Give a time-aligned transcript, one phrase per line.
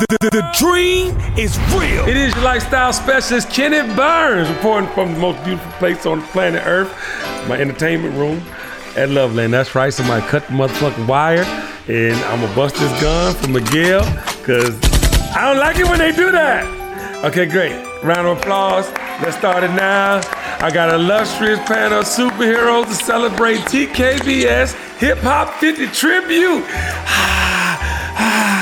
[0.00, 2.08] The, the, the dream is real.
[2.08, 6.62] It is your lifestyle specialist, Kenneth Burns, reporting from the most beautiful place on planet
[6.64, 6.90] Earth,
[7.46, 8.42] my entertainment room
[8.96, 9.52] at Loveland.
[9.52, 11.44] That's right, somebody cut the motherfucking wire,
[11.86, 14.00] and I'm gonna bust this gun for Miguel,
[14.38, 14.74] because
[15.36, 16.64] I don't like it when they do that.
[17.22, 17.74] Okay, great.
[18.02, 18.90] Round of applause.
[19.20, 20.22] Let's start it now.
[20.64, 26.64] I got an illustrious panel of superheroes to celebrate TKBS Hip Hop 50 Tribute.
[28.12, 28.59] Ah, ah.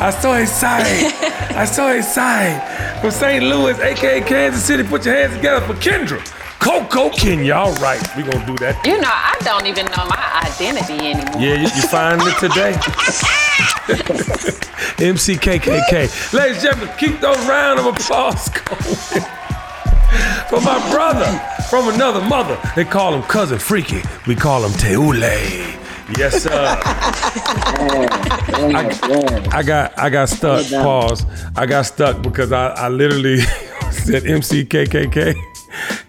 [0.00, 1.12] I'm so excited.
[1.56, 3.00] I'm so excited.
[3.00, 3.44] From St.
[3.44, 6.18] Louis, aka Kansas City, put your hands together for Kendra.
[6.58, 7.54] Coco Kenya.
[7.54, 8.84] All right, we gonna do that.
[8.86, 11.40] You know, I don't even know my identity anymore.
[11.40, 12.72] Yeah, you, you find it today.
[15.00, 16.32] MCKKK.
[16.32, 19.24] Ladies and gentlemen, keep those round of applause going.
[20.48, 21.26] For my brother
[21.70, 22.58] from another mother.
[22.74, 24.02] They call him Cousin Freaky.
[24.26, 25.79] We call him Teule.
[26.18, 26.50] Yes, sir.
[28.12, 30.66] I, I got I got stuck.
[30.70, 31.24] Pause.
[31.56, 33.38] I got stuck because I, I literally
[33.90, 35.34] said MCKKK.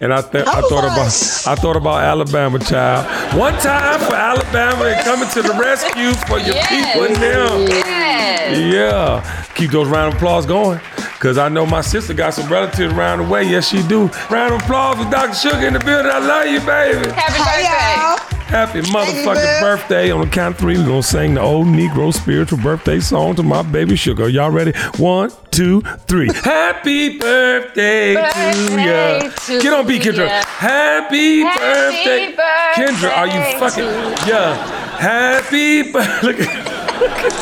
[0.00, 1.06] And I, th- I thought about
[1.46, 3.06] I thought about Alabama child.
[3.38, 6.68] One time for Alabama and coming to the rescue for your Yes.
[6.68, 7.81] people and them.
[8.58, 8.72] Yes.
[8.72, 9.44] Yeah.
[9.54, 10.80] Keep those round of applause going.
[11.20, 13.44] Cause I know my sister got some relatives around the way.
[13.44, 14.08] Yes, she do.
[14.28, 15.34] Round of applause for Dr.
[15.34, 16.10] Sugar in the building.
[16.10, 17.08] I love you, baby.
[17.12, 18.00] Happy Hi, birthday.
[18.00, 18.38] y'all.
[18.52, 19.64] Happy motherfucking Boo.
[19.64, 20.10] birthday.
[20.10, 23.42] On the count of three, we're gonna sing the old Negro spiritual birthday song to
[23.44, 24.28] my baby Sugar.
[24.28, 24.72] Y'all ready?
[24.98, 26.28] One, two, three.
[26.34, 29.30] Happy birthday, Birthday to ya.
[29.46, 30.26] to Get on beat, Kendra.
[30.26, 30.42] ya.
[30.44, 32.82] Happy, Happy birthday.
[32.84, 34.98] Kendra, are you fucking to yeah.
[34.98, 36.68] Happy birthday.
[37.02, 37.32] Look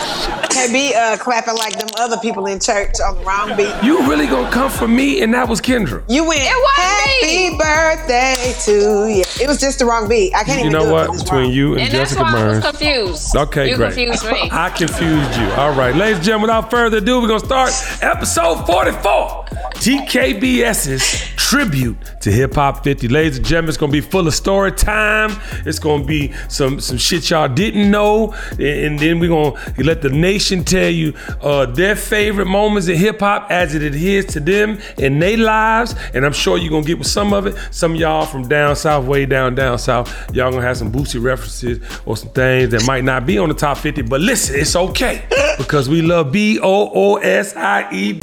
[0.51, 3.75] Can't be uh, clapping like them other people in church on the wrong beat.
[3.85, 6.03] you really gonna come for me and that was Kendra.
[6.09, 9.25] You went It wasn't happy me." birthday to you.
[9.41, 10.35] It was just the wrong beat.
[10.35, 11.05] I can't You even know do what?
[11.05, 11.07] it.
[11.09, 11.53] 'cause it's Between wrong.
[11.53, 12.65] you and, And that's Jessica why I was Burns.
[12.79, 13.37] confused.
[13.37, 13.95] Okay, you great.
[13.95, 14.49] confused me.
[14.53, 15.51] I confused you.
[15.53, 19.45] All right, ladies and gentlemen, without further ado, we're gonna start episode 44.
[19.81, 23.09] TKBS's tribute to Hip Hop 50.
[23.09, 25.33] Ladies and gentlemen, it's gonna be full of story time.
[25.65, 30.03] It's gonna be some some shit y'all didn't know, and, and then we're gonna let
[30.03, 34.41] the nation tell you uh, their favorite moments in hip hop as it adheres to
[34.41, 35.95] them in their lives.
[36.15, 37.57] And I'm sure you're gonna get with some of it.
[37.71, 41.23] Some of y'all from down south, way down down south, y'all gonna have some Boosie
[41.23, 44.03] references or some things that might not be on the top 50.
[44.03, 45.25] But listen, it's okay
[45.59, 48.21] because we love B O O S I E B.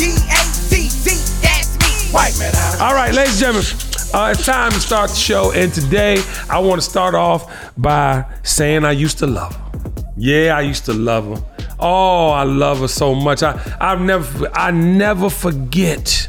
[0.00, 1.10] B-A-D-A-C-C,
[1.42, 2.14] that's me.
[2.14, 2.54] White man.
[2.80, 5.52] All right, ladies and gentlemen, uh, it's time to start the show.
[5.52, 9.70] And today, I want to start off by saying I used to love her.
[10.16, 11.44] Yeah, I used to love her.
[11.78, 13.42] Oh, I love her so much.
[13.42, 16.28] I I never I never forget.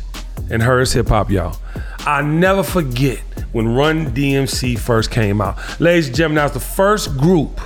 [0.50, 1.58] And her is hip hop, y'all.
[2.00, 3.20] I never forget
[3.52, 5.58] when Run DMC first came out.
[5.80, 7.60] Ladies and gentlemen, that was the first group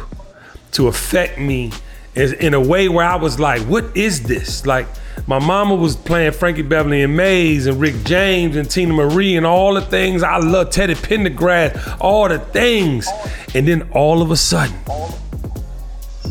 [0.72, 1.72] to affect me
[2.16, 4.66] in a way where I was like, what is this?
[4.66, 4.88] Like,
[5.28, 9.46] my mama was playing Frankie Beverly and Maze and Rick James and Teena Marie and
[9.46, 13.08] all the things I love, Teddy Pendergrass, all the things.
[13.54, 14.76] And then all of a sudden,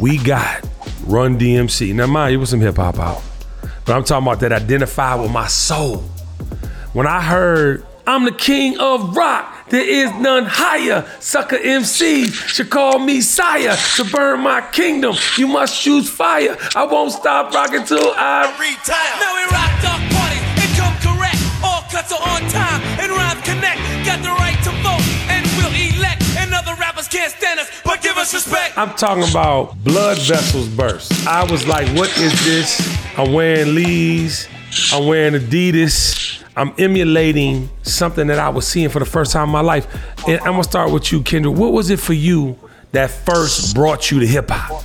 [0.00, 0.64] we got
[1.06, 1.94] Run DMC.
[1.94, 3.22] Now, mind you, was some hip hop out.
[3.84, 5.98] But I'm talking about that identify with my soul.
[6.92, 11.08] When I heard, I'm the king of rock, there is none higher.
[11.20, 15.14] Sucker MC should call me sire to burn my kingdom.
[15.38, 16.56] You must choose fire.
[16.76, 19.16] I won't stop rocking till I Retire.
[19.20, 21.40] Now we rock dark parties and come correct.
[21.64, 23.80] All cuts are on time and rhymes connect.
[24.04, 26.20] Got the right to vote and we'll elect.
[26.36, 28.76] And other rappers can't stand us, but give us respect.
[28.76, 31.26] I'm talking about blood vessels burst.
[31.26, 32.84] I was like, what is this?
[33.16, 34.46] I'm wearing Lee's.
[34.92, 36.23] I'm wearing Adidas.
[36.56, 39.86] I'm emulating something that I was seeing for the first time in my life.
[40.28, 41.52] And I'm gonna start with you, Kendra.
[41.54, 42.56] What was it for you
[42.92, 44.84] that first brought you to hip hop?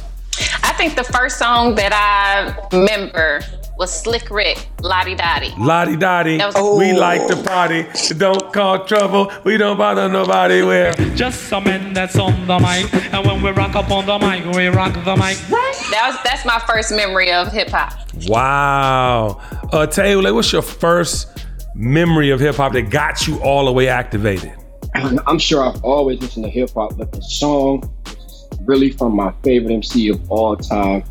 [0.63, 3.41] I think the first song that I remember
[3.77, 5.53] was Slick Rick, La Di Da Di.
[5.57, 7.85] Lottie Dottie, That was- we like to party.
[8.17, 9.31] Don't call trouble.
[9.43, 10.63] We don't bother nobody.
[10.63, 14.17] We're Just some men that's on the mic, and when we rock up on the
[14.17, 15.37] mic, we rock the mic.
[15.91, 17.93] That was that's my first memory of hip hop.
[18.27, 19.39] wow.
[19.71, 21.27] Uh, Taylor, what's your first
[21.75, 24.53] memory of hip hop that got you all the way activated?
[24.93, 27.93] I'm sure I've always listened to hip hop, but the song
[28.61, 31.03] really from my favorite MC of all time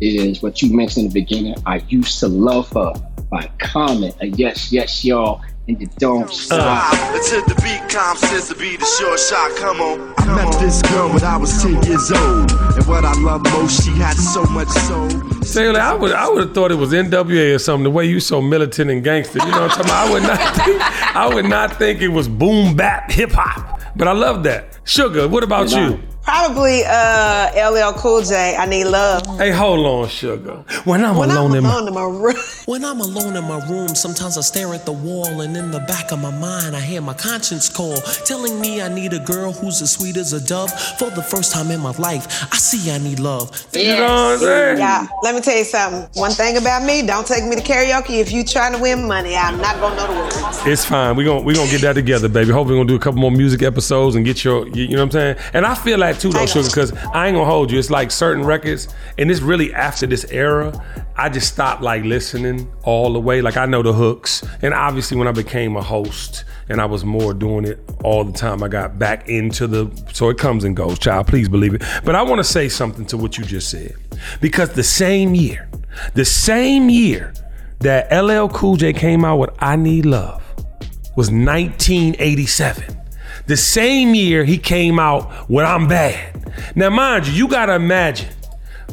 [0.00, 1.54] is what you mentioned in the beginning.
[1.66, 2.92] I used to love her
[3.30, 4.12] by Common.
[4.20, 6.92] Yes, yes, y'all, and you don't stop.
[7.14, 9.56] Until the beat comes, says to be the short shot.
[9.56, 10.14] Come on.
[10.18, 12.50] I met this girl when I was 10 years old.
[12.50, 15.08] And what I love most, she had so much soul.
[15.40, 17.84] Taylor, I would I would have thought it was NWA or something.
[17.84, 20.08] The way you so militant and gangster, you know what I'm talking about?
[20.08, 23.80] I would not think I would not think it was boom bap hip hop.
[23.94, 24.78] But I love that.
[24.84, 25.88] Sugar, what about Nah.
[25.90, 26.00] you?
[26.22, 28.56] Probably uh, LL Cool J.
[28.56, 29.26] I need love.
[29.38, 30.64] Hey, hold on, sugar.
[30.84, 32.36] When I'm When alone I'm in my in my room.
[32.66, 35.80] When I'm alone in my room, sometimes I stare at the wall, and in the
[35.80, 39.52] back of my mind, I hear my conscience call, telling me I need a girl
[39.52, 40.70] who's as sweet as a dove.
[40.96, 43.50] For the first time in my life, I see I need love.
[43.72, 44.78] You know what I'm saying?
[44.78, 46.08] Yeah, let me tell you something.
[46.20, 49.34] One thing about me, don't take me to karaoke if you trying to win money.
[49.34, 50.66] I'm not gonna know the words.
[50.66, 51.16] It's fine.
[51.16, 52.52] We're gonna we gonna get that together, baby.
[52.52, 54.98] Hopefully we're gonna do a couple more music episodes and get your you, you know
[55.04, 55.36] what I'm saying?
[55.52, 57.78] And I feel like too though, sugar, because I ain't gonna hold you.
[57.78, 58.88] It's like certain records,
[59.18, 60.72] and it's really after this era,
[61.16, 63.42] I just stopped like listening all the way.
[63.42, 64.44] Like I know the hooks.
[64.62, 68.32] And obviously when I became a host and I was more doing it all the
[68.32, 71.26] time, I got back into the so it comes and goes, child.
[71.26, 71.82] Please believe it.
[72.04, 73.94] But I want to say something to what you just said.
[74.40, 75.68] Because the same year,
[76.14, 77.34] the same year
[77.80, 80.42] that LL Cool J came out with I Need Love
[81.14, 83.01] was 1987.
[83.46, 86.76] The same year he came out with I'm Bad.
[86.76, 88.28] Now, mind you, you gotta imagine,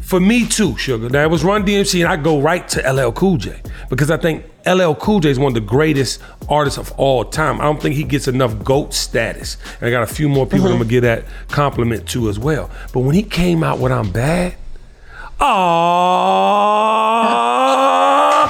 [0.02, 3.12] for me too, Sugar, now it was Run DMC and I go right to LL
[3.12, 6.20] Cool J because I think LL Cool J is one of the greatest
[6.50, 7.62] artists of all time.
[7.62, 9.58] I don't think he gets enough GOAT status.
[9.80, 10.80] And I got a few more people I'm mm-hmm.
[10.80, 12.70] gonna give that compliment to as well.
[12.94, 14.56] But when he came out with I'm Bad,
[15.40, 16.10] ah!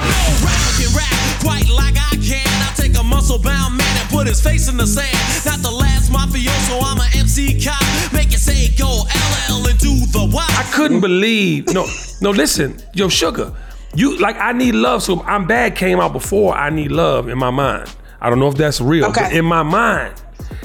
[0.00, 0.06] aww.
[0.44, 2.46] Rap rap quite like I can.
[2.46, 5.44] I take a muscle bound man and put his face in the sand.
[5.44, 7.80] Not the last mafioso, I'm a MC cop.
[8.12, 9.04] Make it say go
[9.48, 11.66] LL and do the I couldn't believe.
[11.68, 11.86] No,
[12.20, 12.30] no.
[12.30, 13.52] Listen, yo, sugar.
[13.94, 15.02] You like I need love.
[15.02, 17.94] So I'm bad came out before I need love in my mind.
[18.20, 20.14] I don't know if that's real, but in my mind,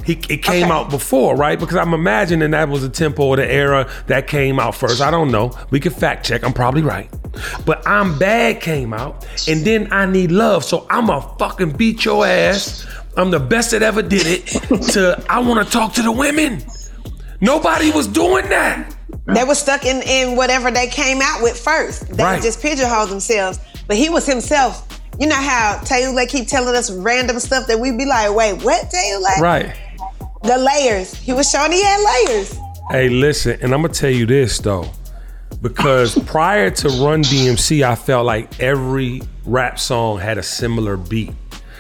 [0.06, 0.72] he it came Okay.
[0.72, 1.60] out before, right?
[1.60, 5.02] Because I'm imagining that was the tempo or the era that came out first.
[5.02, 5.52] I don't know.
[5.72, 6.44] We can fact check.
[6.44, 7.10] I'm probably right.
[7.66, 10.64] But I'm bad came out, and then I need love.
[10.64, 12.86] So I'm a fucking beat your ass.
[13.18, 14.46] I'm the best that ever did it.
[14.94, 16.64] To I want to talk to the women.
[17.42, 18.96] Nobody was doing that.
[19.28, 22.08] They were stuck in, in whatever they came out with first.
[22.16, 22.42] They Right.
[22.42, 23.60] just pigeonholed themselves.
[23.88, 24.88] But he was himself.
[25.20, 28.90] You know how Taylor keep telling us random stuff that we'd be like, wait, what
[28.90, 29.30] Taylor?
[29.40, 29.74] Right.
[30.44, 31.14] The layers.
[31.16, 32.58] He was showing he had layers.
[32.92, 34.86] Hey, listen, and I'm gonna tell you this though,
[35.62, 41.34] because prior to Run DMC, I felt like every rap song had a similar beat.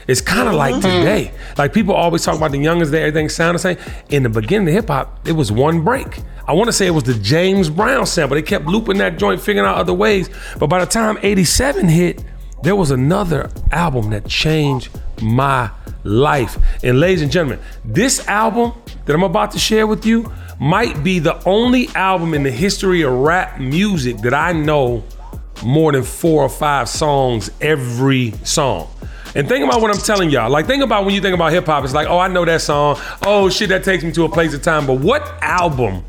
[0.07, 0.99] It's kind of like mm-hmm.
[0.99, 1.31] today.
[1.57, 3.77] Like people always talk about the youngest day, everything sound the same.
[4.09, 6.19] In the beginning of hip hop, it was one break.
[6.47, 8.35] I want to say it was the James Brown sample.
[8.35, 10.29] They kept looping that joint, figuring out other ways.
[10.59, 12.23] But by the time 87 hit,
[12.61, 14.89] there was another album that changed
[15.21, 15.71] my
[16.03, 16.57] life.
[16.83, 18.73] And ladies and gentlemen, this album
[19.05, 23.01] that I'm about to share with you might be the only album in the history
[23.01, 25.03] of rap music that I know
[25.63, 28.89] more than four or five songs every song.
[29.35, 30.49] And think about what I'm telling y'all.
[30.49, 32.61] Like, think about when you think about hip hop, it's like, oh, I know that
[32.61, 32.97] song.
[33.23, 34.87] Oh, shit, that takes me to a place of time.
[34.87, 36.05] But what album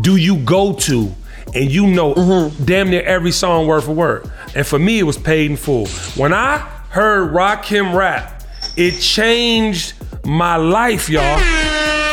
[0.00, 1.14] do you go to
[1.54, 2.64] and you know mm-hmm.
[2.64, 4.30] damn near every song word for word?
[4.54, 5.88] And for me, it was paid in full.
[6.16, 8.42] When I heard Rock Rakim rap,
[8.76, 9.94] it changed
[10.24, 11.38] my life, y'all.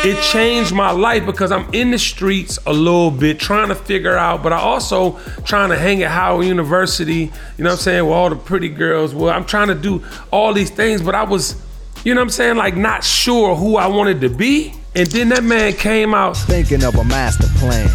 [0.05, 4.15] It changed my life because I'm in the streets a little bit trying to figure
[4.15, 8.05] out, but I also trying to hang at Howard University, you know what I'm saying,
[8.05, 9.15] with all the pretty girls.
[9.15, 11.61] Well, I'm trying to do all these things, but I was,
[12.05, 14.73] you know what I'm saying, like not sure who I wanted to be.
[14.95, 16.37] And then that man came out.
[16.37, 17.87] Thinking of a master plan.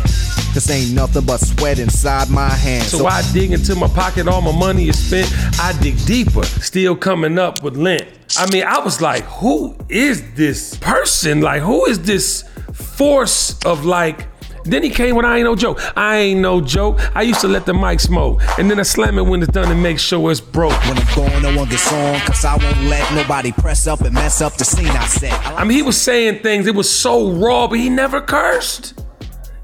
[0.55, 2.89] This ain't nothing but sweat inside my hands.
[2.89, 5.33] So I dig into my pocket, all my money is spent.
[5.59, 8.07] I dig deeper, still coming up with lint.
[8.39, 11.41] I mean, I was like, who is this person?
[11.41, 14.29] Like, who is this force of like,
[14.65, 15.81] then he came with I ain't no joke.
[15.97, 17.01] I ain't no joke.
[17.17, 18.41] I used to let the mic smoke.
[18.59, 20.73] And then I slam it when it's done and make sure it's broke.
[20.85, 24.41] when I'm going on the song, cause I won't let nobody press up and mess
[24.41, 25.33] up the scene I set.
[25.47, 29.01] I mean, he was saying things, it was so raw, but he never cursed.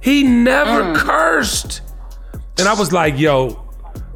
[0.01, 0.97] He never mm.
[0.97, 1.83] cursed.
[2.59, 3.51] And I was like, yo,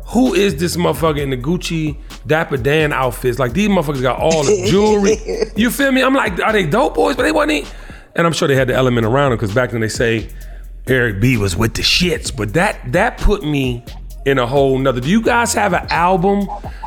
[0.07, 3.39] who is this motherfucker in the Gucci Dapper Dan outfits?
[3.39, 5.17] Like, these motherfuckers got all the jewelry.
[5.57, 6.03] you feel me?
[6.03, 7.17] I'm like, are they dope boys?
[7.17, 7.73] But they wasn't.
[8.15, 10.29] And I'm sure they had the element around them because back then they say
[10.87, 12.35] Eric B was with the shits.
[12.35, 13.85] But that that put me
[14.27, 15.01] in a whole nother.
[15.01, 16.47] Do you guys have an album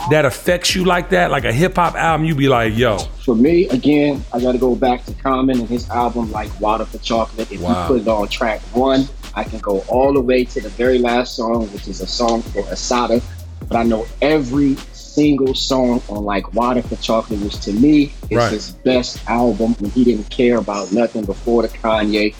[0.09, 1.31] that affects you like that?
[1.31, 4.57] Like a hip hop album, you be like, yo, For me, again, I got to
[4.57, 7.51] go back to Common and his album, like Water for Chocolate.
[7.51, 7.81] If Wow.
[7.81, 10.97] you put it on track one, I can go all the way to the very
[10.99, 13.21] last song, which is a song for Assata.
[13.67, 14.75] But I know every
[15.15, 18.51] single song on like Water for Chocolate, which to me is Right.
[18.51, 22.35] his best album when he didn't care about nothing before the Kanye.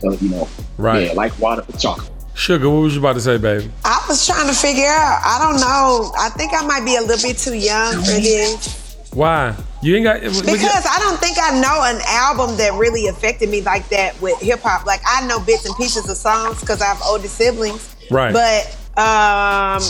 [0.00, 0.48] So, you know,
[0.78, 1.06] Right.
[1.08, 2.10] yeah, like Water for Chocolate.
[2.34, 3.70] Sugar, what was you about to say, baby?
[3.84, 5.20] I was trying to figure out.
[5.24, 6.12] I don't know.
[6.18, 8.76] I think I might be a little bit too young for this.
[9.12, 9.54] Why?
[9.82, 12.74] You ain't got but- but you- Because I don't think I know an album that
[12.74, 14.86] really affected me like that with hip hop.
[14.86, 17.80] Like I know bits and pieces of songs because I have older siblings.
[18.10, 18.32] Right.
[18.32, 19.80] But um,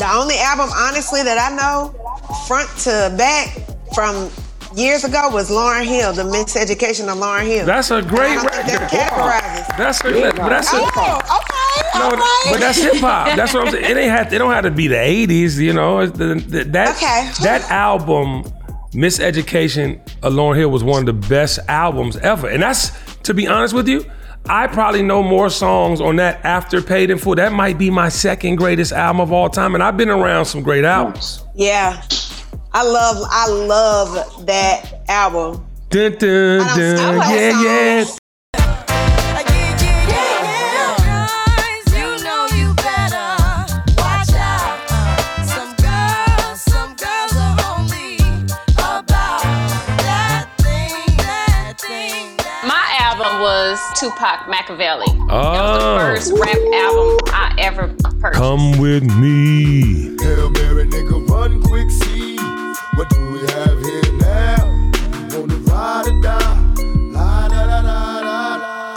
[0.00, 1.94] the only album, honestly, that I know
[2.48, 3.56] front to back
[3.94, 4.30] from
[4.76, 7.66] years ago was Lauryn Hill, the Miseducation of Lauryn Hill.
[7.66, 8.90] That's a great I don't think record.
[8.90, 9.76] that categorizes.
[9.76, 11.98] That's a, but that's a, Oh, okay.
[11.98, 12.48] no, right.
[12.50, 13.36] but that's hip hop.
[13.36, 13.84] That's what I'm saying.
[13.84, 14.32] It ain't have.
[14.32, 15.56] It don't have to be the '80s.
[15.58, 17.30] You know, It's the, the, that Okay.
[17.44, 18.42] that album,
[18.92, 22.48] Miseducation of Lauryn Hill, was one of the best albums ever.
[22.48, 22.90] And that's
[23.24, 24.04] to be honest with you.
[24.48, 27.34] I probably know more songs on that after Paid in Full.
[27.34, 30.62] That might be my second greatest album of all time, and I've been around some
[30.62, 31.44] great albums.
[31.54, 32.02] Yeah.
[32.72, 35.66] I love I love that album.
[35.88, 37.20] Dun, dun, dun.
[37.20, 38.04] I Yeah, yeah.
[53.76, 55.04] Was Tupac Makaveli.
[55.28, 55.98] Oh.
[55.98, 57.88] First rap album I ever
[58.22, 58.40] purchased.
[58.40, 60.16] Come with me.
[60.18, 62.38] Hail Mary, nigga, run quick, see.
[62.94, 64.64] What do we have here now?
[65.30, 66.74] You wanna ride or die?
[67.12, 68.96] La da da da da da.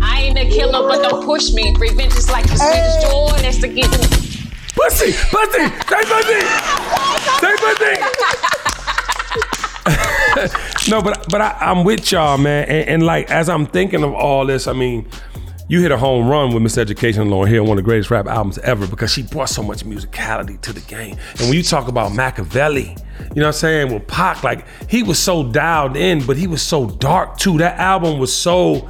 [0.00, 1.74] I ain't a killer, but don't push me.
[1.76, 3.36] Revenge is like the sweetest joy.
[3.42, 3.98] That's the getting.
[4.76, 6.40] Pussy, pussy, say pussy,
[7.40, 8.49] say pussy.
[10.88, 12.68] No, but but I, I'm with y'all, man.
[12.68, 15.08] And, and like as I'm thinking of all this, I mean,
[15.68, 18.26] you hit a home run with Miseducation and Lauryn Hill, one of the greatest rap
[18.26, 21.16] albums ever, because she brought so much musicality to the game.
[21.38, 23.94] And when you talk about Makaveli, you know what I'm saying?
[23.94, 27.58] With Pac, like he was so dialed in, but he was so dark too.
[27.58, 28.88] That album was so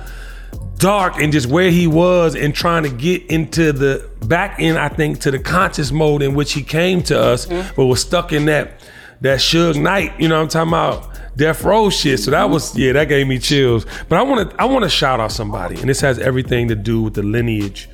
[0.78, 4.88] dark and just where he was and trying to get into the back end, I
[4.88, 7.74] think, to the conscious mode in which he came to us, mm-hmm.
[7.76, 8.80] but was stuck in that
[9.20, 11.09] that Suge Knight, you know what I'm talking about?
[11.40, 12.20] Death Row shit.
[12.20, 13.86] So that was yeah, that gave me chills.
[14.10, 17.14] But I wanna I wanna shout out somebody, and this has everything to do with
[17.14, 17.88] the lineage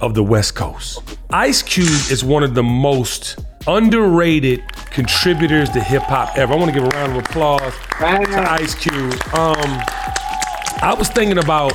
[0.00, 1.00] of the West Coast.
[1.30, 6.52] Ice Cube is one of the most underrated contributors to hip hop ever.
[6.52, 9.14] I want to give a round of applause to Ice Cube.
[9.34, 9.82] Um,
[10.80, 11.72] I was thinking about,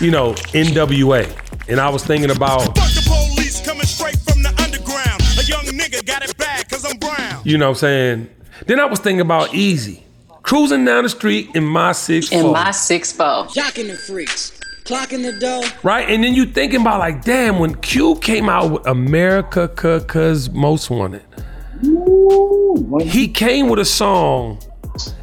[0.00, 1.26] you know, NWA,
[1.68, 3.02] and I was thinking about, Fuck the
[3.34, 5.22] police coming straight from the underground.
[5.40, 7.42] A young nigga got it bad cause I'm brown.
[7.44, 8.30] you know what I'm saying?
[8.66, 10.02] Then I was thinking about Eazy.
[10.48, 13.44] Cruising down the street in my six In four, my six four.
[13.48, 15.62] Jocking the freaks, clocking the dough.
[15.82, 16.08] right?
[16.08, 21.20] And then you thinking about like, damn, when Q came out with AmeriKKKa's Most Wanted,
[23.02, 24.58] he came with a song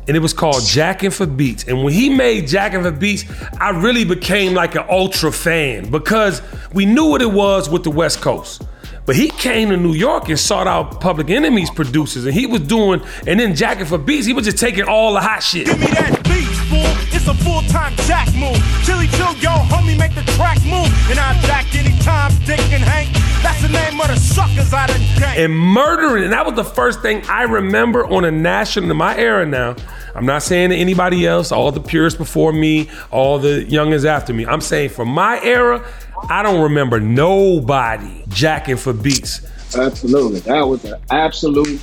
[0.08, 1.64] and it was called Jackin' for Beats.
[1.64, 3.26] And when he made Jackin' for Beats,
[3.60, 7.90] I really became like an ultra fan because we knew what it was with the
[7.90, 8.62] West Coast.
[9.06, 12.62] But he came to New York and sought out Public Enemy's producers, and he was
[12.62, 15.68] doing, and then Jackin' for Beats, he was just taking all the hot shit.
[15.68, 17.16] Give me that beat, fool.
[17.16, 18.58] It's a full-time jack move.
[18.84, 20.90] Chili chill, yo, homie, make the track move.
[21.10, 23.10] And I jack anytime, Dick and Hank.
[23.44, 25.38] That's the name of the suckers I done gang.
[25.38, 26.24] and murdering.
[26.24, 29.76] And that was the first thing I remember on a national in my era now.
[30.16, 34.34] I'm not saying to anybody else, all the purists before me, all the youngins after
[34.34, 34.48] me.
[34.48, 35.86] I'm saying for my era,
[36.30, 39.46] I don't remember nobody jacking for beats.
[39.76, 40.40] Absolutely.
[40.42, 41.82] That was an absolute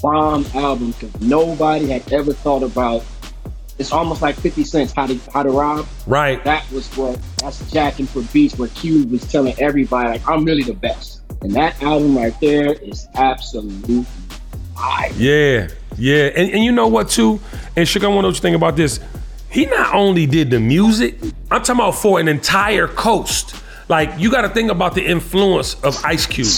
[0.00, 3.04] bomb album because nobody had ever thought about
[3.78, 5.86] it's almost like 50 Cent's How to How to Rob.
[6.06, 6.42] Right.
[6.44, 10.64] That was what that's jacking for beats where Cube was telling everybody like I'm really
[10.64, 11.22] the best.
[11.42, 14.04] And that album right there is absolutely
[14.74, 15.12] fire.
[15.16, 16.24] Yeah, yeah.
[16.34, 17.40] And, and you know what too?
[17.76, 18.98] And Sugar, I want to know what you think about this.
[19.50, 21.16] He not only did the music,
[21.50, 23.54] I'm talking about for an entire coast.
[23.88, 26.48] Like you got to think about the influence of Ice Cube.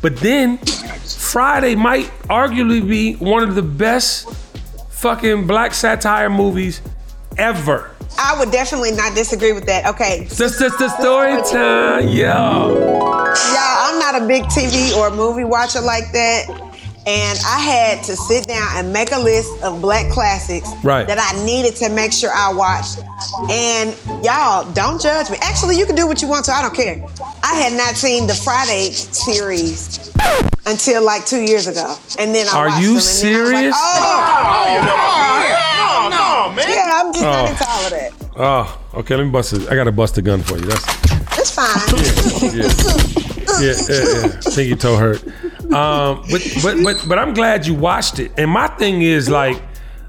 [0.00, 4.28] But then Friday might arguably be one of the best
[4.90, 6.82] fucking black satire movies
[7.38, 7.94] ever.
[8.18, 9.86] I would definitely not disagree with that.
[9.86, 10.26] Okay.
[10.28, 12.74] Just, just the story time, yo.
[12.74, 16.71] Y'all, I'm not a big TV or movie watcher like that.
[17.04, 21.04] And I had to sit down and make a list of black classics Right.
[21.08, 23.00] that I needed to make sure I watched.
[23.50, 25.36] And y'all, don't judge me.
[25.42, 26.52] Actually, you can do what you want to.
[26.52, 27.04] I don't care.
[27.42, 30.12] I had not seen the Friday series
[30.64, 31.96] until like two years ago.
[32.20, 33.74] And then I Are watched you them, and then I was serious?
[33.74, 33.82] Like,
[34.94, 36.68] oh, no, no, man.
[36.68, 37.50] yeah, I'm just not Oh.
[37.50, 38.12] into all of that.
[38.94, 39.16] Oh, okay.
[39.16, 39.68] Let me bust it.
[39.68, 40.66] I got to bust a gun for you.
[40.66, 40.86] That's
[41.38, 41.66] It's fine.
[42.54, 42.70] yeah,
[43.60, 44.40] yeah, yeah, yeah.
[44.54, 45.22] Pinky toe hurt.
[45.72, 48.32] Um, but but but but I'm glad you watched it.
[48.36, 49.60] And my thing is like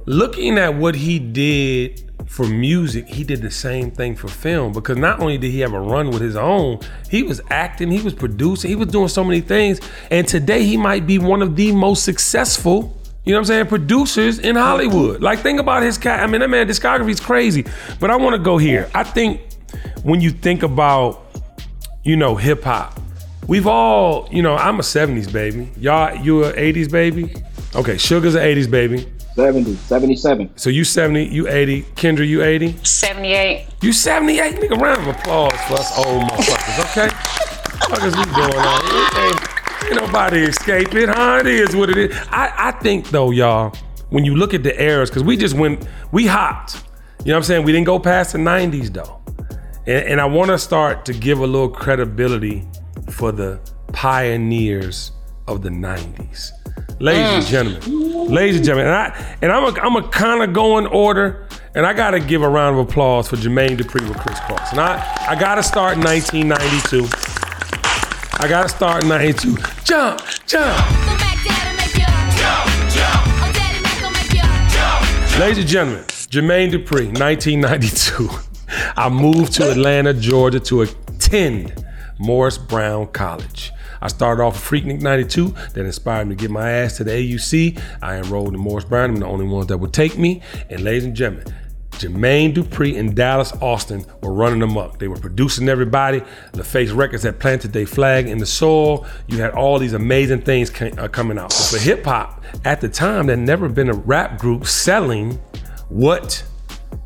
[0.05, 4.98] looking at what he did for music, he did the same thing for film because
[4.98, 6.79] not only did he have a run with his own,
[7.10, 9.79] he was acting, he was producing, he was doing so many things.
[10.10, 13.67] And today he might be one of the most successful You know what I'm saying?
[13.67, 15.22] Producers in Hollywood.
[15.22, 16.20] Like, think about his cat.
[16.20, 17.63] I mean, that man discography is crazy.
[18.00, 18.89] But I want to go here.
[18.93, 19.39] I think
[20.03, 21.24] when you think about,
[22.03, 23.00] you know, hip hop,
[23.48, 25.70] we've all, you know, I'm a 70s baby.
[25.78, 27.34] Y'all, you a 80s baby?
[27.76, 29.08] Okay, Sugar's an 80s baby.
[29.36, 30.58] 70, 77.
[30.58, 31.82] So you 70, you 80.
[31.96, 32.78] Kendra, you 80?
[32.84, 33.68] 78.
[33.82, 34.56] You 78?
[34.56, 37.34] Nigga, round of applause for us old motherfuckers, okay?
[37.90, 39.18] what is we doing on?
[39.18, 41.40] Ain't, ain't nobody escape it, huh?
[41.40, 42.18] It is what it is.
[42.30, 43.76] I, I think though, y'all,
[44.10, 46.84] when you look at the eras, because we just went, we hopped.
[47.20, 47.66] You know what I'm saying?
[47.66, 49.20] We didn't go past the 90s though.
[49.88, 52.68] And, and I want to start to give a little credibility
[53.12, 53.60] for the
[53.91, 55.12] pioneers
[55.48, 56.51] of the 90s.
[57.00, 57.50] Ladies and mm.
[57.50, 61.48] gentlemen, ladies and gentlemen, and, I, and I'm a, I'm a kind of going order,
[61.75, 64.72] and I got to give a round of applause for Jermaine Dupri with Kris Kross.
[64.72, 67.07] And I, I got to start in 1992.
[68.39, 69.57] I got to start in 92.
[69.83, 71.13] Jump, jump.
[75.39, 78.29] Ladies and gentlemen, Jermaine Dupri, 1992.
[78.95, 81.83] I moved to Atlanta, Georgia to attend
[82.20, 83.72] Morris Brown College.
[84.01, 87.12] I started off at Freaknik 92 that inspired me to get my ass to the
[87.12, 87.82] AUC.
[88.01, 89.12] I enrolled in Morris Brown.
[89.12, 90.41] I'm the only ones that would take me.
[90.70, 91.53] And ladies and gentlemen,
[91.93, 95.00] Jermaine Dupri and Dallas Austin were running amok.
[95.00, 96.22] They were producing everybody.
[96.53, 99.05] LaFace Records had planted their flag in the soil.
[99.27, 101.50] You had all these amazing things ca- uh, coming out.
[101.50, 105.39] But for hip hop, at the time, there had never been a rap group selling
[105.89, 106.43] what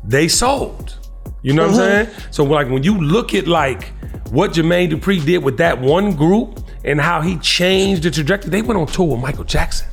[0.02, 0.96] they sold.
[1.42, 2.16] You know what I'm saying?
[2.30, 3.92] So like when you look at like
[4.30, 8.62] what Jermaine Dupri did with that one group and how he changed the trajectory, they
[8.62, 9.88] went on tour with Michael Jackson.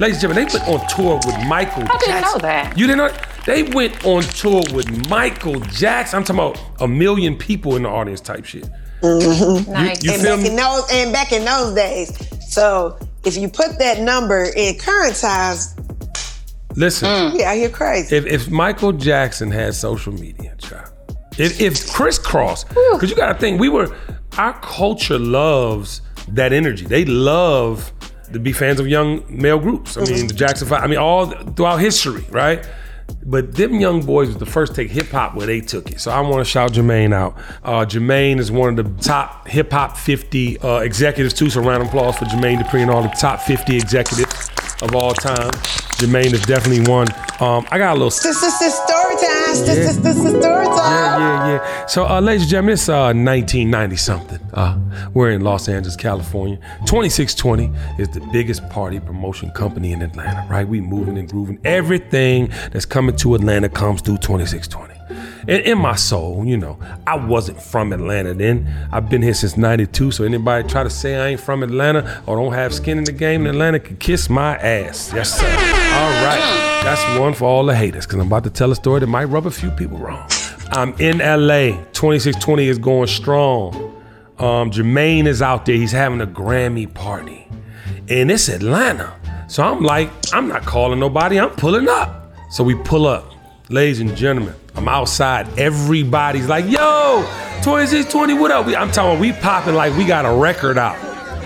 [0.00, 2.42] Ladies and gentlemen, they went on tour with Michael I didn't know Jackson.
[2.42, 2.78] that.
[2.78, 3.16] You didn't know?
[3.46, 6.18] They went on tour with Michael Jackson.
[6.18, 8.68] I'm talking about a million people in the audience type shit.
[9.00, 9.72] Mm-hmm.
[9.72, 10.02] Nice.
[10.04, 10.50] You and feel back me?
[10.50, 12.52] in those and back in those days.
[12.52, 15.74] So if you put that number in current times,
[16.78, 18.14] Listen, yeah, you're crazy.
[18.14, 20.92] if, if Michael Jackson had social media, child,
[21.36, 23.94] if, if Kris Kross, because you got to think, we were,
[24.36, 26.84] our culture loves that energy.
[26.84, 27.92] They love
[28.32, 29.96] to be fans of young male groups.
[29.96, 32.64] I mean, the Jackson Five, I mean, all throughout history, right?
[33.24, 36.00] But them young boys was the first to take hip hop where they took it.
[36.00, 37.36] So I want to shout Jermaine out.
[37.64, 41.50] Uh, Jermaine is one of the top hip hop 50 uh, executives too.
[41.50, 44.50] So round of applause for Jermaine Dupri and all the top 50 executives
[44.82, 45.50] of all time.
[45.98, 47.08] Jermaine is definitely one.
[47.40, 49.66] Um, I got a little This is this story time.
[49.66, 49.90] This Yeah.
[49.90, 50.76] is this is story time.
[50.76, 51.86] yeah, yeah, yeah.
[51.86, 54.38] So, uh, ladies and gentlemen, it's uh, 1990 something.
[54.54, 54.78] Uh,
[55.14, 56.58] we're in Los Angeles, California.
[56.86, 60.66] 2620 is the biggest party promotion company in Atlanta, right?
[60.68, 61.58] We moving and grooving.
[61.64, 64.94] Everything that's coming to Atlanta comes through 2620.
[65.46, 68.88] And in my soul, you know, I wasn't from Atlanta then.
[68.90, 70.10] I've been here since 92.
[70.10, 73.12] So anybody try to say I ain't from Atlanta or don't have skin in the
[73.12, 75.12] game in Atlanta can kiss my ass.
[75.14, 75.46] Yes, sir.
[75.46, 76.40] All right.
[76.82, 79.24] That's one for all the haters because I'm about to tell a story that might
[79.24, 80.28] rub a few people wrong.
[80.70, 81.82] I'm in LA.
[81.92, 83.74] 2620 is going strong.
[84.38, 85.76] Um, Jermaine is out there.
[85.76, 87.48] He's having a Grammy party.
[88.08, 89.14] And it's Atlanta.
[89.48, 91.40] So I'm like, I'm not calling nobody.
[91.40, 92.32] I'm pulling up.
[92.50, 93.27] So we pull up.
[93.70, 95.46] Ladies and gentlemen, I'm outside.
[95.58, 97.20] Everybody's like, yo,
[97.62, 98.66] 2620, what up?
[98.66, 100.96] I'm talking, about, we popping like we got a record out,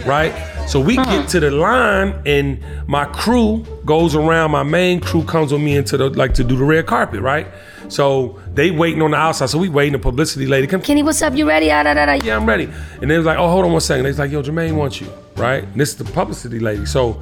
[0.06, 0.32] right?
[0.68, 5.52] So we get to the line and my crew goes around, my main crew comes
[5.52, 7.48] with me into the, like to do the red carpet, right?
[7.88, 9.46] So they waiting on the outside.
[9.46, 11.34] So we waiting, the publicity lady come, Kenny, what's up?
[11.34, 11.72] You ready?
[11.72, 12.12] Ah, da, da, da.
[12.24, 12.70] yeah, I'm ready.
[13.00, 14.04] And they was like, oh, hold on one second.
[14.04, 15.64] They was like, yo, Jermaine wants you, right?
[15.64, 16.86] And this is the publicity lady.
[16.86, 17.20] So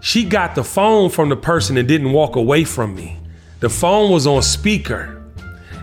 [0.00, 3.19] she got the phone from the person and didn't walk away from me.
[3.60, 5.22] The phone was on speaker.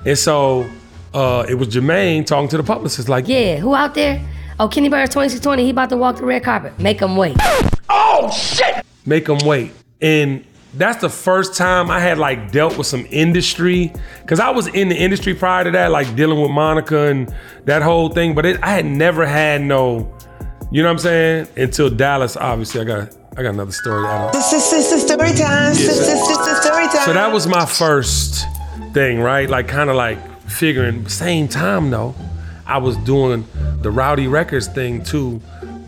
[0.06, 0.70] And so
[1.14, 4.24] uh, it was Jermaine talking to the publicist, like, Yeah, who out there?
[4.60, 5.64] Oh, Kenny Burns 2620.
[5.64, 6.78] He about to walk the red carpet.
[6.80, 7.38] Make him wait.
[7.90, 9.72] oh shit, make him wait.
[10.02, 13.94] And that's the first time I had like dealt with some industry,
[14.26, 17.34] cause I was in the industry prior to that, like dealing with Monica and
[17.66, 18.34] that whole thing.
[18.34, 20.12] But it, I had never had no,
[20.72, 21.48] you know what I'm saying?
[21.56, 24.08] Until Dallas, obviously, I got I got another story.
[24.34, 25.74] This is this is story time.
[25.74, 26.28] This is this
[26.92, 28.46] so that was my first
[28.94, 29.50] thing, right?
[29.50, 30.20] Like kind of like
[30.50, 31.08] figuring.
[31.10, 32.16] Same time though,
[32.66, 33.46] I was doing
[33.82, 35.42] the Rowdy Records thing too.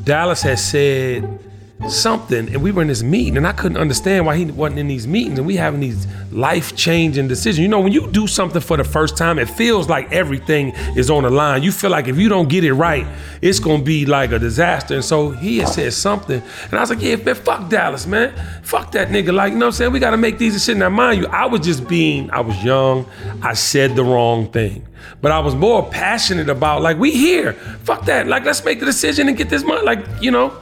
[0.04, 1.40] Dallas had said
[1.88, 4.88] something, and we were in this meeting, and I couldn't understand why he wasn't in
[4.88, 7.60] these meetings, and we having these life changing decisions.
[7.60, 11.10] You know, when you do something for the first time, it feels like everything is
[11.10, 11.64] on the line.
[11.64, 13.08] You feel like if you don't get it right,
[13.42, 14.96] it's gonna be like a disaster.
[14.96, 18.34] And so he had said something, and I was like, yeah, man, fuck Dallas, man,
[18.64, 19.34] fuck that nigga.
[19.34, 19.92] Like, you know what I'm saying?
[19.94, 20.80] We gotta make these decisions.
[20.80, 23.06] Now, mind you, I was just being, I was young,
[23.42, 24.86] I said the wrong thing.
[25.22, 27.54] But I was more passionate about like we here.
[27.84, 28.28] Fuck that.
[28.28, 29.84] Like let's make the decision and get this money.
[29.84, 30.54] Like you know.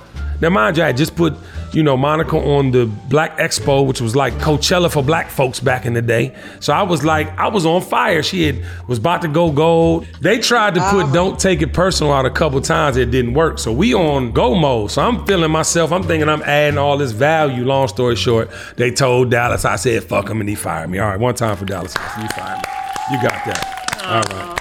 [0.42, 1.36] Now mind you, I just put
[1.74, 5.86] you know, Monica on the Black Expo, which was like Coachella for black folks back
[5.86, 6.36] in the day.
[6.60, 8.24] So I was like, I was on fire.
[8.24, 10.08] She had was about to go gold.
[10.22, 12.98] They tried to put "Don't Take It Personal" out a couple times.
[12.98, 13.60] It didn't work.
[13.60, 14.92] So we on go mode.
[14.92, 15.92] So I'm feeling myself.
[15.92, 17.66] I'm thinking I'm adding all this value.
[17.66, 19.66] Long story short, they told Dallas.
[19.66, 21.00] I said, "Fuck him," and he fired me.
[21.00, 21.94] All right, one time for Dallas.
[22.20, 23.16] You fired me.
[23.16, 23.98] You got that.
[24.04, 24.57] All right.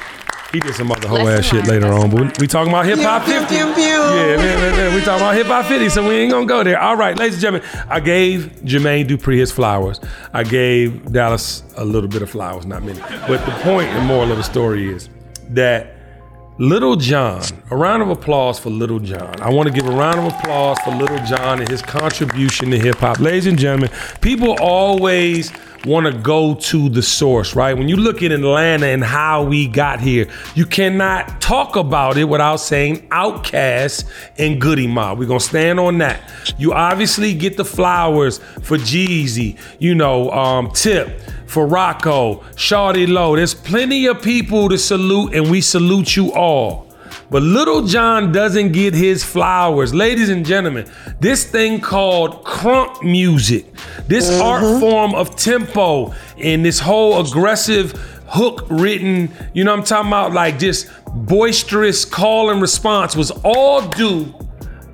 [0.56, 2.98] He did some other whole ass shit later on, but we, we talking about hip
[2.98, 3.54] hop 50.
[3.54, 3.82] pew, pew, pew.
[3.82, 6.64] Yeah, man, man, man, we talking about hip hop 50, so we ain't gonna go
[6.64, 6.80] there.
[6.80, 10.00] All right, ladies and gentlemen, I gave Jermaine Dupri his flowers.
[10.32, 12.98] I gave Dallas a little bit of flowers, not many.
[13.28, 15.10] But the point and moral of the story is
[15.50, 15.95] that
[16.58, 19.42] Little John, a round of applause for Little John.
[19.42, 22.78] I want to give a round of applause for Little John and his contribution to
[22.78, 23.20] hip hop.
[23.20, 23.90] Ladies and gentlemen,
[24.22, 25.52] people always
[25.84, 27.76] want to go to the source, right?
[27.76, 32.24] When you look at Atlanta and how we got here, you cannot talk about it
[32.24, 35.18] without saying Outkast and Goodie Mob.
[35.18, 36.54] We're going to stand on that.
[36.56, 43.37] You obviously get the flowers for Jeezy, you know, um, Tip for Rocco, Shawty Lo.
[43.37, 46.87] There's plenty of people to salute, and we salute you all.
[47.30, 49.92] But Little John doesn't get his flowers.
[49.92, 53.66] Ladies and gentlemen, this thing called crunk music,
[54.06, 54.42] this mm-hmm.
[54.42, 57.92] art form of tempo and this whole aggressive
[58.28, 60.32] hook written, you know what I'm talking about?
[60.32, 64.32] Like just boisterous call and response was all due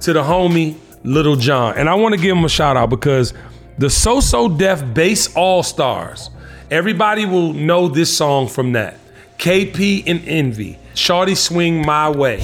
[0.00, 1.76] to the homie Little John.
[1.76, 3.34] And I want to give him a shout out because
[3.78, 6.30] the So So Def Bass All Stars,
[6.72, 8.98] everybody will know this song from that.
[9.36, 12.38] KP and Envyi, Shorty Swing My Way.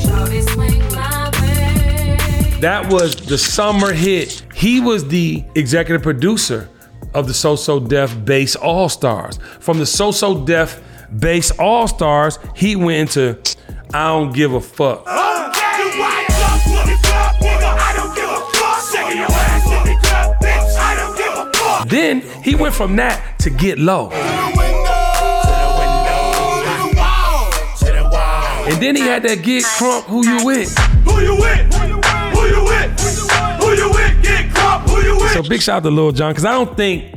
[2.61, 4.45] That was the summer hit.
[4.55, 6.69] He was the executive producer
[7.14, 9.38] of the So So Def Bass All Stars.
[9.61, 10.79] From the So So Def
[11.11, 13.38] Bass All Stars, he went into
[13.95, 15.07] I Don't Give a Fuck.
[21.88, 24.11] Then he went from that to Get Low.
[28.68, 30.77] And then he had that Get Crunk, Who You With.
[30.79, 31.74] Who you with?
[31.74, 33.01] Who you with?
[33.61, 34.22] Who you with?
[34.22, 34.88] Get crop.
[34.88, 35.33] Who you with?
[35.33, 37.14] So big shout out to Lil Jon because I don't think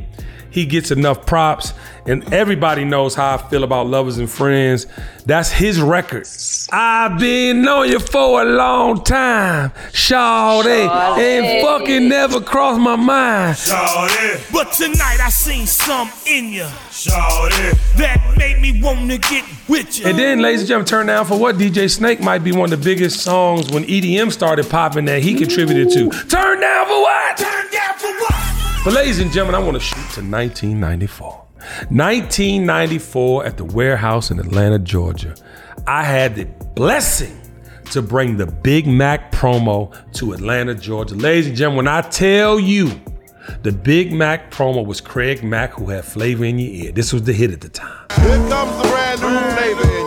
[0.50, 1.74] he gets enough props,
[2.06, 4.86] and everybody knows how I feel about Lovers and Friends.
[5.24, 6.26] That's his record.
[6.72, 10.88] I've been on you for a long time, Shawty,
[11.18, 13.56] and fucking never crossed my mind.
[13.56, 14.52] Shawty.
[14.52, 16.66] But tonight I seen some in you.
[16.90, 17.78] Shawty.
[17.96, 20.06] That made me wanna get with you.
[20.06, 21.56] And then, ladies and gentlemen, turn down for what?
[21.56, 25.34] DJ Snake might be one of the biggest songs when EDM started popping that he
[25.34, 26.10] contributed to.
[26.28, 27.36] Turn down for what?
[27.36, 28.84] Turn down for what?
[28.84, 31.41] But ladies and gentlemen, I want to shoot to 1994.
[31.88, 35.34] 1994 at the warehouse in Atlanta, Georgia.
[35.86, 36.44] I had the
[36.74, 37.38] blessing
[37.90, 41.14] to bring the Big Mac promo to Atlanta, Georgia.
[41.14, 43.00] Ladies and gentlemen, when I tell you
[43.62, 46.92] the Big Mac promo was Craig Mack who had flavor in your ear.
[46.92, 48.06] This was the hit at the time.
[48.20, 50.01] Here comes the brand new flavor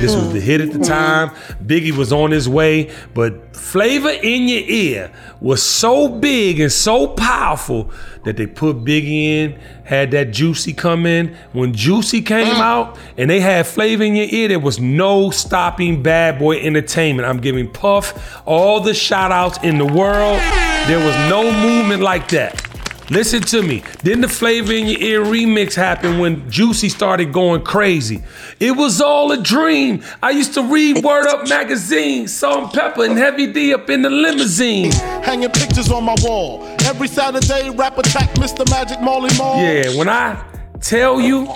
[0.00, 0.82] This was the hit at the mm-hmm.
[0.82, 1.30] time.
[1.64, 7.08] Biggie was on his way, but Flavor in Your Ear was so big and so
[7.08, 7.90] powerful
[8.24, 11.34] that they put Biggie in, had that Juicy come in.
[11.52, 12.60] When Juicy came mm.
[12.60, 17.26] out and they had Flavor in Your Ear, there was no stopping Bad Boy Entertainment.
[17.26, 20.40] I'm giving Puff all the shout outs in the world.
[20.88, 22.62] There was no movement like that.
[23.08, 23.84] Listen to me.
[24.02, 28.22] Then the Flavor in Your Ear remix happened when Juicy started going crazy.
[28.58, 30.02] It was all a dream.
[30.22, 34.90] I used to read Word Up magazine, Salt-N-Pepa and Heavy D up in the limousine.
[35.22, 36.64] Hanging pictures on my wall.
[36.84, 38.68] Every Saturday, rap attack, Mr.
[38.70, 39.60] Magic Marley Marl.
[39.60, 40.44] Yeah, when I
[40.80, 41.48] tell you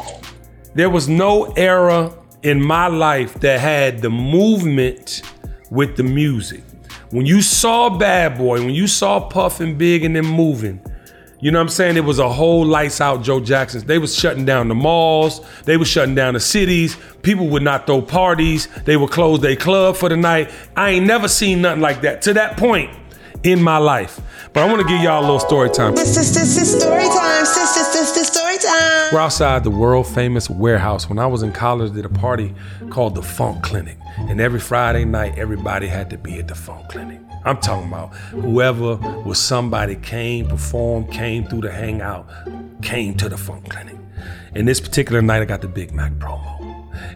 [0.75, 5.23] there was no era in my life that had the movement
[5.71, 6.63] with the music.
[7.11, 10.81] When you saw Bad Boy, when you saw Puff and Big and them moving,
[11.41, 11.97] you know what I'm saying?
[11.97, 13.85] It was a whole lights out Joe Jackson's.
[13.85, 15.41] They was shutting down the malls.
[15.65, 16.99] They was shutting down the cities.
[17.23, 18.69] People would not throw parties.
[18.85, 20.51] They would close their club for the night.
[20.77, 22.91] I ain't never seen nothing like that to that point
[23.43, 24.21] in my life.
[24.53, 25.95] But I want to give y'all a little story time.
[25.95, 27.45] This, this, this, this story time.
[27.45, 29.09] This, this, this, this story time.
[29.13, 31.09] We're outside the world famous warehouse.
[31.09, 32.55] When I was in college, did a party
[32.91, 33.97] called the Funk Clinic.
[34.19, 37.21] And every Friday night, everybody had to be at the Funk Clinic.
[37.45, 42.29] I'm talking about whoever was somebody came, performed, came through the hangout,
[42.83, 43.97] came to the Funk Clinic.
[44.55, 46.61] And this particular night, I got the Big Mac promo.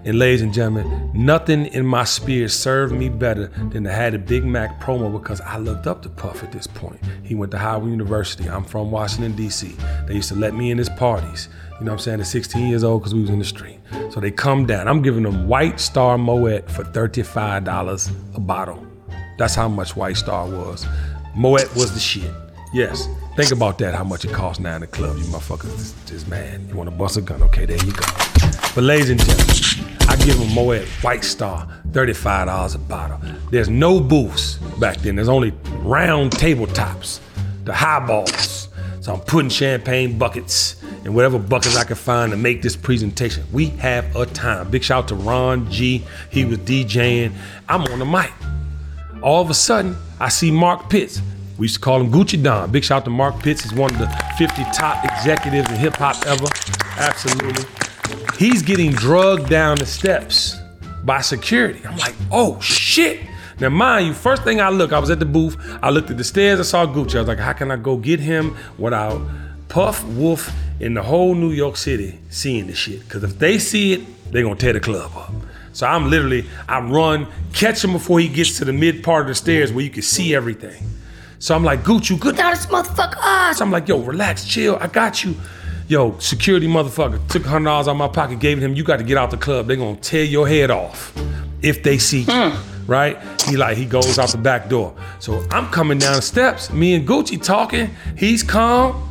[0.04, 4.18] And ladies and gentlemen, nothing in my spirit served me better than to have the
[4.18, 7.00] Big Mac promo because I looked up to Puff at this point.
[7.22, 8.48] He went to Howard University.
[8.48, 9.76] I'm from Washington, D.C.
[10.06, 11.48] They used to let me in his parties.
[11.78, 12.20] You know what I'm saying?
[12.20, 13.80] At 16 years old because we was in the street.
[14.10, 14.88] So they come down.
[14.88, 18.86] I'm giving them White Star Moet for $35 a bottle.
[19.38, 20.86] That's how much White Star was.
[21.34, 22.30] Moet was the shit.
[22.72, 23.08] Yes.
[23.36, 25.16] Think about that, how much it costs now in the club.
[25.16, 26.68] You motherfuckers just, man.
[26.68, 27.42] You want to bust a gun?
[27.42, 28.04] Okay, there you go.
[28.74, 33.20] But ladies and gentlemen, I give a Moet White Star $35 a bottle.
[33.50, 35.16] There's no booths back then.
[35.16, 37.20] There's only round tabletops,
[37.64, 38.68] the highballs.
[39.00, 43.44] So I'm putting champagne buckets and whatever buckets I can find to make this presentation.
[43.52, 44.70] We have a time.
[44.70, 46.04] Big shout out to Ron G.
[46.30, 47.34] He was DJing.
[47.68, 48.32] I'm on the mic.
[49.24, 51.22] All of a sudden, I see Mark Pitts.
[51.56, 52.70] We used to call him Gucci Don.
[52.70, 53.62] Big shout out to Mark Pitts.
[53.62, 54.06] He's one of the
[54.36, 56.46] 50 top executives in hip hop ever.
[56.98, 57.64] Absolutely.
[58.38, 60.58] He's getting drugged down the steps
[61.04, 61.80] by security.
[61.86, 63.22] I'm like, oh shit.
[63.60, 65.56] Now, mind you, first thing I look, I was at the booth.
[65.82, 66.60] I looked at the stairs.
[66.60, 67.14] I saw Gucci.
[67.16, 69.22] I was like, how can I go get him without
[69.70, 73.00] Puff, Wolf, in the whole New York City seeing this shit?
[73.00, 75.32] Because if they see it, they're gonna tear the club up.
[75.74, 79.28] So I'm literally, I run, catch him before he gets to the mid part of
[79.28, 80.82] the stairs where you can see everything.
[81.40, 82.36] So I'm like, Gucci, you good?
[82.36, 83.16] Down this motherfucker.
[83.18, 84.78] Ah, So I'm like, yo, relax, chill.
[84.80, 85.34] I got you.
[85.88, 88.74] Yo, security motherfucker took hundred dollars out of my pocket, gave it him.
[88.74, 89.66] You got to get out the club.
[89.66, 91.12] They're gonna tear your head off
[91.60, 92.52] if they see you.
[92.86, 93.18] Right?
[93.48, 94.94] He like he goes out the back door.
[95.18, 96.72] So I'm coming down the steps.
[96.72, 97.90] Me and Gucci talking.
[98.16, 99.02] He's calm.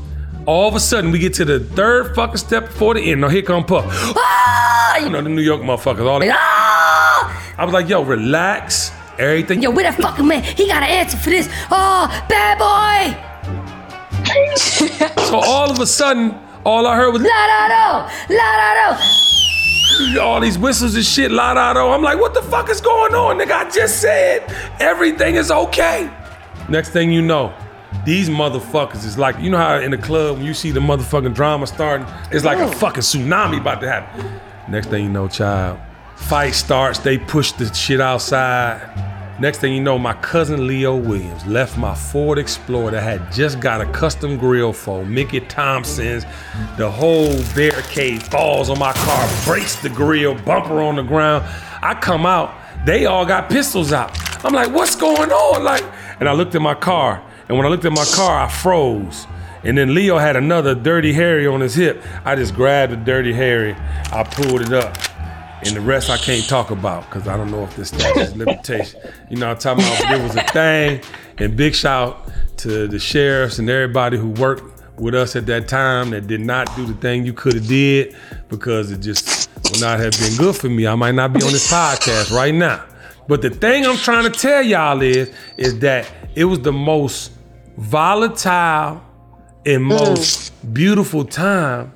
[0.45, 3.21] All of a sudden, we get to the third fucking step before the end.
[3.21, 3.85] Now here come Puff.
[3.87, 4.97] Ah!
[4.97, 6.05] You know the New York motherfuckers.
[6.05, 6.29] All they.
[6.31, 7.53] Ah!
[7.57, 8.91] I was like, yo, relax.
[9.17, 9.61] Everything.
[9.61, 10.43] Yo, where that fucking man?
[10.43, 11.47] He got an answer for this.
[11.71, 13.29] Oh, bad boy.
[15.23, 18.97] So all of a sudden, all I heard was La da do, la da
[20.13, 20.19] do.
[20.19, 21.79] all these whistles and shit, la da do.
[21.79, 23.51] I'm like, what the fuck is going on, nigga?
[23.51, 24.43] I just said
[24.79, 26.09] everything is okay.
[26.69, 27.53] Next thing you know,
[28.05, 31.33] these motherfuckers is like, you know how in the club when you see the motherfucking
[31.33, 34.39] drama starting, it's like a fucking tsunami about to happen.
[34.69, 35.79] Next thing you know, child,
[36.15, 36.99] fight starts.
[36.99, 39.11] They push the shit outside.
[39.39, 43.59] Next thing you know, my cousin Leo Williams left my Ford Explorer that had just
[43.59, 46.23] got a custom grill for Mickey Thompson's.
[46.77, 51.45] The whole barricade falls on my car, breaks the grill, bumper on the ground.
[51.81, 52.53] I come out,
[52.85, 54.15] they all got pistols out.
[54.45, 55.63] I'm like, what's going on?
[55.63, 55.83] Like,
[56.19, 59.27] and I looked at my car, and when I looked at my car, I froze.
[59.63, 62.03] And then Leo had another Dirty Harry on his hip.
[62.25, 63.75] I just grabbed the Dirty Harry,
[64.11, 64.97] I pulled it up.
[65.65, 68.35] And the rest I can't talk about because I don't know if this statute is
[68.35, 68.99] limitation.
[69.29, 71.01] You know, I'm talking about there was a thing.
[71.37, 76.11] And big shout to the sheriffs and everybody who worked with us at that time
[76.11, 78.15] that did not do the thing you could have did
[78.49, 80.85] because it just would not have been good for me.
[80.85, 82.83] I might not be on this podcast right now.
[83.27, 87.31] But the thing I'm trying to tell y'all is, is that it was the most
[87.77, 89.01] volatile
[89.65, 90.73] and most mm.
[90.73, 91.93] beautiful time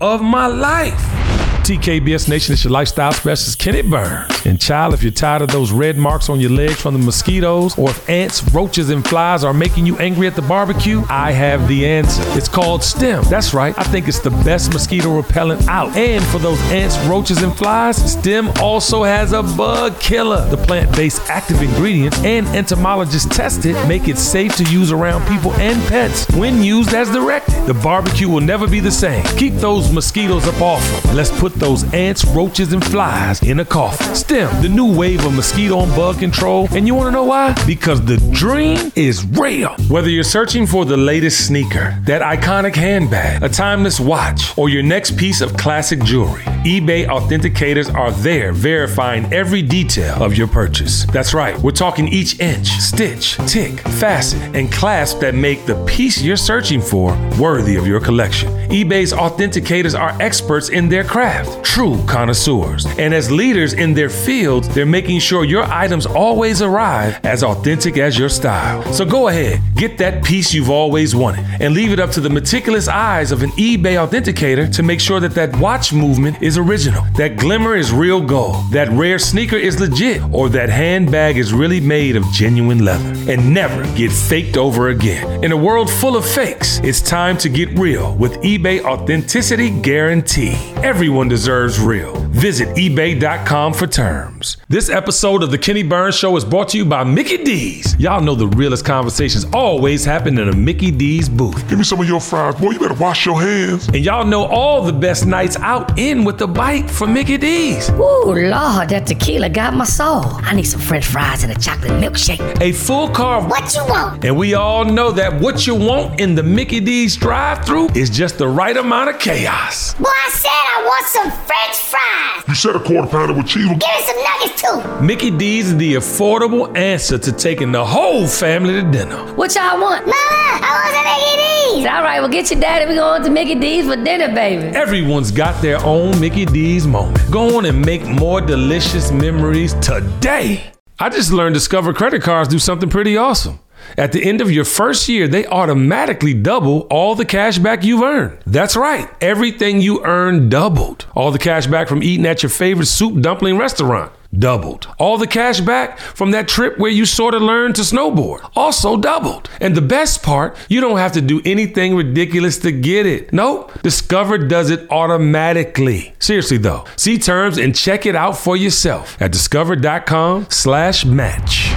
[0.00, 1.19] of my life.
[1.62, 4.46] TKBS Nation is your lifestyle specialist, Kenny Burns.
[4.46, 7.78] And child, if you're tired of those red marks on your legs from the mosquitoes,
[7.78, 11.68] or if ants, roaches, and flies are making you angry at the barbecue, I have
[11.68, 12.22] the answer.
[12.36, 13.24] It's called STEM.
[13.24, 13.78] That's right.
[13.78, 15.94] I think it's the best mosquito repellent out.
[15.96, 20.48] And for those ants, roaches, and flies, STEM also has a bug killer.
[20.48, 25.80] The plant-based active ingredients and entomologists tested make it safe to use around people and
[25.88, 27.66] pets when used as directed.
[27.66, 29.24] The barbecue will never be the same.
[29.36, 31.14] Keep those mosquitoes up off.
[31.14, 34.14] Let's put those ants, roaches, and flies in a coffin.
[34.14, 36.68] STEM, the new wave of mosquito and bug control.
[36.72, 37.54] And you want to know why?
[37.66, 39.74] Because the dream is real.
[39.88, 44.82] Whether you're searching for the latest sneaker, that iconic handbag, a timeless watch, or your
[44.82, 51.06] next piece of classic jewelry, eBay authenticators are there verifying every detail of your purchase.
[51.06, 56.20] That's right, we're talking each inch, stitch, tick, facet, and clasp that make the piece
[56.20, 58.50] you're searching for worthy of your collection.
[58.68, 62.84] eBay's authenticators are experts in their craft, true connoisseurs.
[62.98, 67.96] And as leaders in their fields, they're making sure your items always arrive as authentic
[67.96, 68.82] as your style.
[68.92, 72.28] So go ahead, get that piece you've always wanted, and leave it up to the
[72.28, 77.04] meticulous eyes of an eBay authenticator to make sure that that watch movement is original,
[77.16, 81.80] that glimmer is real gold, that rare sneaker is legit, or that handbag is really
[81.80, 85.44] made of genuine leather, and never get faked over again.
[85.44, 90.54] In a world full of fakes, it's time to get real with eBay Authenticity Guarantee.
[90.82, 92.29] Everyone deserves real.
[92.40, 94.56] Visit eBay.com for terms.
[94.66, 97.94] This episode of The Kenny Burns Show is brought to you by Mickey D's.
[98.00, 101.68] Y'all know the realest conversations always happen in a Mickey D's booth.
[101.68, 102.54] Give me some of your fries.
[102.54, 103.88] Boy, you better wash your hands.
[103.88, 107.90] And y'all know all the best nights out in with the bite from Mickey D's.
[107.90, 110.22] Ooh, Lord, that tequila got my soul.
[110.24, 112.58] I need some french fries and a chocolate milkshake.
[112.62, 113.50] A full carb.
[113.50, 114.24] What you want?
[114.24, 118.08] And we all know that what you want in the Mickey D's drive through is
[118.08, 119.92] just the right amount of chaos.
[119.92, 122.29] Boy, I said I want some french fries.
[122.38, 122.44] Fries.
[122.48, 123.68] You said a quarter pounder with cheese.
[123.68, 125.04] Give me some nuggets too.
[125.04, 129.16] Mickey D's is the affordable answer to taking the whole family to dinner.
[129.34, 130.06] What y'all want?
[130.06, 131.86] Mama, I want some Mickey D's.
[131.90, 132.86] All right, well get your daddy.
[132.86, 134.76] We're going to Mickey D's for dinner, baby.
[134.76, 137.18] Everyone's got their own Mickey D's moment.
[137.30, 140.72] Go on and make more delicious memories today.
[140.98, 143.58] I just learned Discover credit cards do something pretty awesome.
[143.96, 148.02] At the end of your first year, they automatically double all the cash back you've
[148.02, 148.38] earned.
[148.46, 151.06] That's right, everything you earn doubled.
[151.14, 154.86] All the cash back from eating at your favorite soup dumpling restaurant doubled.
[154.98, 158.96] All the cash back from that trip where you sort of learned to snowboard also
[158.96, 159.50] doubled.
[159.60, 163.32] And the best part, you don't have to do anything ridiculous to get it.
[163.32, 166.14] Nope, Discover does it automatically.
[166.18, 171.72] Seriously though, see terms and check it out for yourself at discover.com slash match.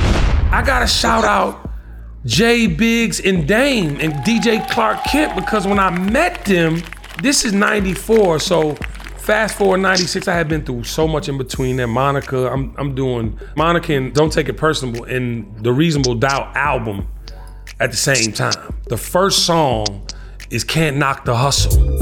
[0.52, 1.73] I gotta shout out
[2.26, 6.82] Jay Biggs and Dame and DJ Clark Kent because when I met them,
[7.22, 8.76] this is 94, so
[9.18, 11.88] fast forward 96, I had been through so much in between there.
[11.88, 17.08] Monica, I'm, I'm doing Monica and Don't Take It Personal and the Reasonable Doubt album
[17.80, 18.74] at the same time.
[18.88, 20.08] The first song
[20.50, 22.00] is Can't Knock the Hustle.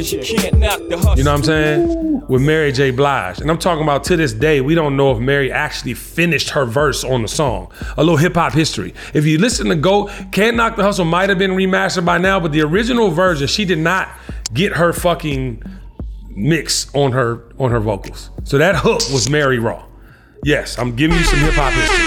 [0.00, 1.18] Cause you can't knock the hustle.
[1.18, 2.26] You know what I'm saying?
[2.26, 2.90] With Mary J.
[2.90, 3.40] Blige.
[3.40, 6.64] And I'm talking about to this day, we don't know if Mary actually finished her
[6.64, 7.70] verse on the song.
[7.98, 8.94] A little hip hop history.
[9.12, 12.40] If you listen to Go, Can't Knock the Hustle might have been remastered by now,
[12.40, 14.08] but the original version, she did not
[14.54, 15.62] get her fucking
[16.30, 18.30] mix on her on her vocals.
[18.44, 19.84] So that hook was Mary Raw.
[20.44, 21.99] Yes, I'm giving you some hip hop history.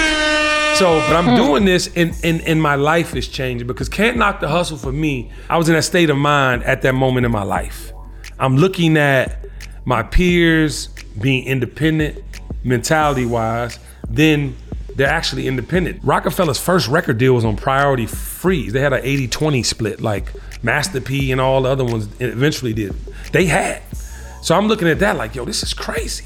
[0.76, 4.40] So, but I'm doing this and, and, and my life is changing because Can't Knock
[4.40, 7.32] the Hustle for me, I was in that state of mind at that moment in
[7.32, 7.92] my life.
[8.40, 9.46] I'm looking at
[9.86, 10.88] my peers
[11.22, 12.24] being independent
[12.64, 13.78] mentality wise,
[14.10, 14.56] then
[14.96, 16.00] they're actually independent.
[16.04, 18.74] Rockefeller's first record deal was on Priority Freeze.
[18.74, 20.32] They had an 80 20 split, like
[20.64, 22.96] Master P and all the other ones eventually did.
[23.32, 23.82] They had.
[24.42, 26.26] So I'm looking at that like, yo, this is crazy.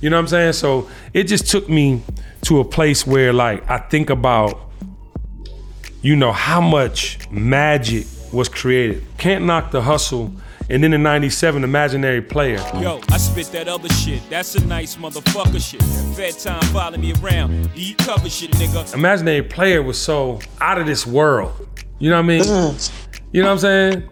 [0.00, 0.52] You know what I'm saying?
[0.54, 2.02] So it just took me
[2.42, 4.70] to a place where like I think about,
[6.02, 9.04] you know, how much magic was created.
[9.18, 10.32] Can't knock the hustle.
[10.70, 12.58] And then in 97, Imaginary Player.
[12.74, 14.20] Yo, I spit that other shit.
[14.28, 15.82] That's a nice motherfucker shit.
[16.14, 17.70] Fed time follow me around.
[17.74, 18.92] Eat cover shit, nigga.
[18.92, 21.66] Imaginary Player was so out of this world.
[21.98, 22.42] You know what I mean?
[22.42, 22.92] Mm.
[23.32, 24.10] You know what I'm saying?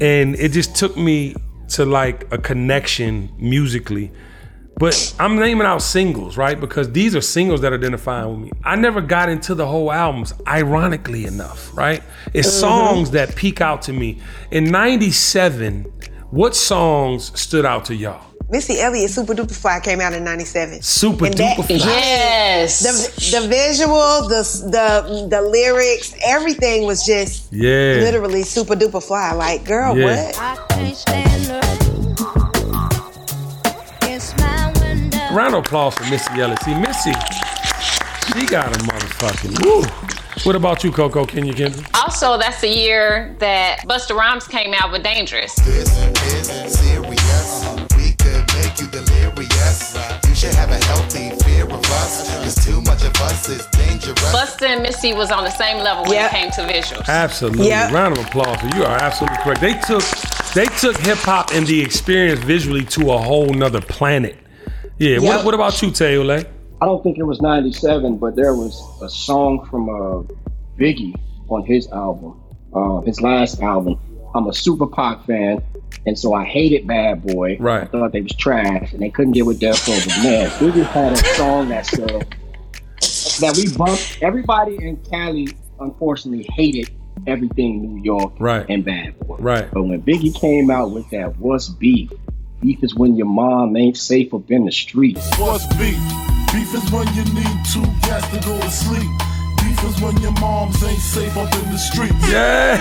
[0.00, 1.36] And it just took me
[1.70, 4.10] to like a connection musically.
[4.76, 6.58] But I'm naming out singles, right?
[6.60, 8.50] Because these are singles that identify with me.
[8.64, 12.02] I never got into the whole albums, ironically enough, right?
[12.32, 12.60] It's Mhm.
[12.60, 14.18] songs that peak out to me.
[14.50, 15.86] In 97,
[16.30, 18.20] what songs stood out to y'all?
[18.50, 20.82] Missy Elliott, Supa Dupa Fly came out in '97.
[20.82, 21.76] Super And that- Duper Fly.
[21.76, 22.80] Yes.
[22.80, 28.00] The, the visual, the the the lyrics, everything was just Yeah.
[28.02, 29.32] literally super duper fly.
[29.32, 30.26] Like, girl, Yeah.
[30.26, 30.58] what?
[35.34, 36.62] Round of applause for Missy Elliott.
[36.62, 39.82] See, Missy, she got a motherfucking woo.
[40.44, 41.84] What about you, Coco Kenya Kendra?
[41.94, 45.54] Also, that's the year that Busta Rhymes came out with Dangerous.
[45.56, 47.64] This is serious.
[47.96, 49.96] We could make you delirious.
[50.28, 52.30] You should have a healthy fear of us.
[52.44, 54.18] Cause too much of us is dangerous.
[54.32, 56.32] Busta and Missy was on the same level when Yep.
[56.32, 57.08] it came to visuals.
[57.08, 57.68] Absolutely.
[57.68, 57.92] Yeah.
[57.92, 58.60] Round of applause.
[58.60, 59.60] For You are absolutely correct.
[59.60, 60.04] They took
[60.54, 64.36] they took hip hop and the experience visually to a whole nother planet.
[64.98, 65.18] Yeah.
[65.18, 65.44] What, Yep.
[65.44, 66.46] what about you, Teole?
[66.80, 70.22] I don't think it was 97, but there was a song from uh,
[70.78, 71.14] Biggie
[71.48, 72.40] on his album,
[72.74, 73.98] uh, his last album.
[74.34, 75.62] I'm a super Pac fan,
[76.06, 77.56] and so I hated Bad Boy.
[77.60, 77.82] Right.
[77.82, 79.94] I thought they was trash, and they couldn't get with Death Row.
[80.04, 82.26] But man, Biggie had a song that said
[83.40, 84.18] that we bumped.
[84.22, 85.48] Everybody in Cali,
[85.80, 86.90] unfortunately, hated
[87.28, 88.66] everything New York Right.
[88.68, 89.36] and Bad Boy.
[89.38, 89.68] Right.
[89.72, 92.10] But when Biggie came out with that, what's beef?
[92.64, 95.20] Beef is when your mom ain't safe up in the streets.
[95.38, 95.98] What's beef?
[96.50, 99.10] Beef is when you need two cats to go to sleep.
[99.58, 102.14] Beef is when your moms ain't safe up in the streets.
[102.26, 102.78] Yeah.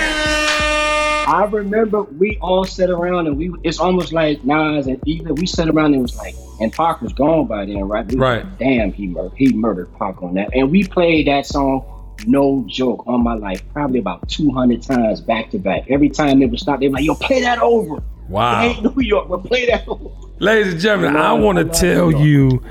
[1.27, 5.45] I remember we all sat around and we it's almost like Nas and even we
[5.45, 8.09] sat around and it was like and Pac was gone by then, right?
[8.09, 8.45] We Right.
[8.45, 10.51] like, Damn, he murdered he murdered Pac on that.
[10.53, 11.83] And we played that song,
[12.25, 15.89] no joke, on my life, probably about two hundred times back to back.
[15.89, 18.01] Every time it would stop, they were like, yo, play that over.
[18.29, 18.63] Wow.
[18.63, 20.09] It ain't New York, but play that over.
[20.39, 22.63] Ladies and gentlemen, I want to tell you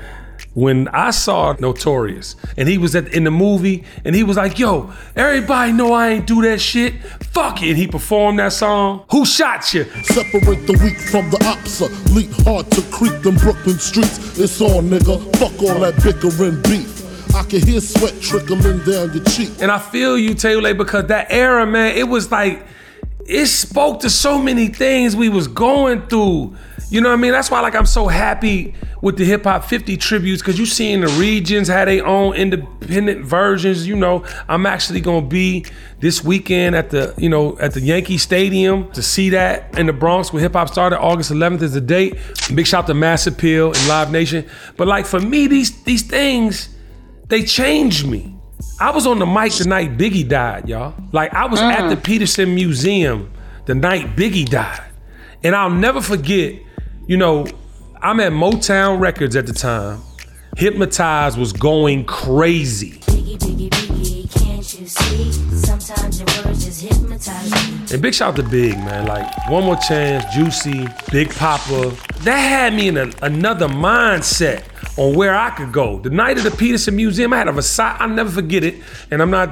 [0.53, 4.59] when I saw Notorious and he was at, in the movie and he was like,
[4.59, 7.01] yo, everybody know I ain't do that shit.
[7.03, 7.69] Fuck it.
[7.69, 9.05] And he performed that song.
[9.11, 9.85] Who shot you?
[10.03, 11.89] Separate the weak from the opsa.
[12.13, 14.37] Leap hard to creep them Brooklyn streets.
[14.37, 15.35] It's on, nigga.
[15.37, 17.01] Fuck all that bickering beef.
[17.35, 19.49] I can hear sweat trickling down your cheek.
[19.59, 22.63] And I feel you, Taylor, because that era, man, it was like
[23.25, 26.55] it spoke to so many things we was going through.
[26.89, 27.31] You know what I mean?
[27.31, 31.01] That's why like I'm so happy with the hip hop 50 tributes because you seeing
[31.01, 33.87] the regions had their own independent versions.
[33.87, 35.65] You know, I'm actually gonna be
[35.99, 39.93] this weekend at the you know at the Yankee Stadium to see that in the
[39.93, 40.99] Bronx where hip hop started.
[40.99, 42.17] August 11th is the date.
[42.53, 44.45] Big shout to Mass Appeal and Live Nation.
[44.77, 46.69] But like for me, these these things
[47.27, 48.35] they changed me.
[48.83, 50.93] I was on the mic the night Biggie died, y'all.
[51.13, 52.03] Like I was at the mm.
[52.03, 53.31] Petersen Museum
[53.65, 54.83] the night Biggie died.
[55.41, 56.59] And I'll never forget,
[57.07, 57.47] you know,
[58.01, 60.01] I'm at Motown Records at the time.
[60.57, 62.99] Hypnotized was going crazy.
[67.93, 69.05] And big shout out to Big, man.
[69.05, 71.95] Like, One More Chance, Juicy, Big Poppa.
[72.23, 74.65] That had me in a, another mindset
[74.97, 75.99] on where I could go.
[75.99, 78.75] The night of the Petersen Museum, I had a Versace, I'll never forget it.
[79.11, 79.49] And I'm not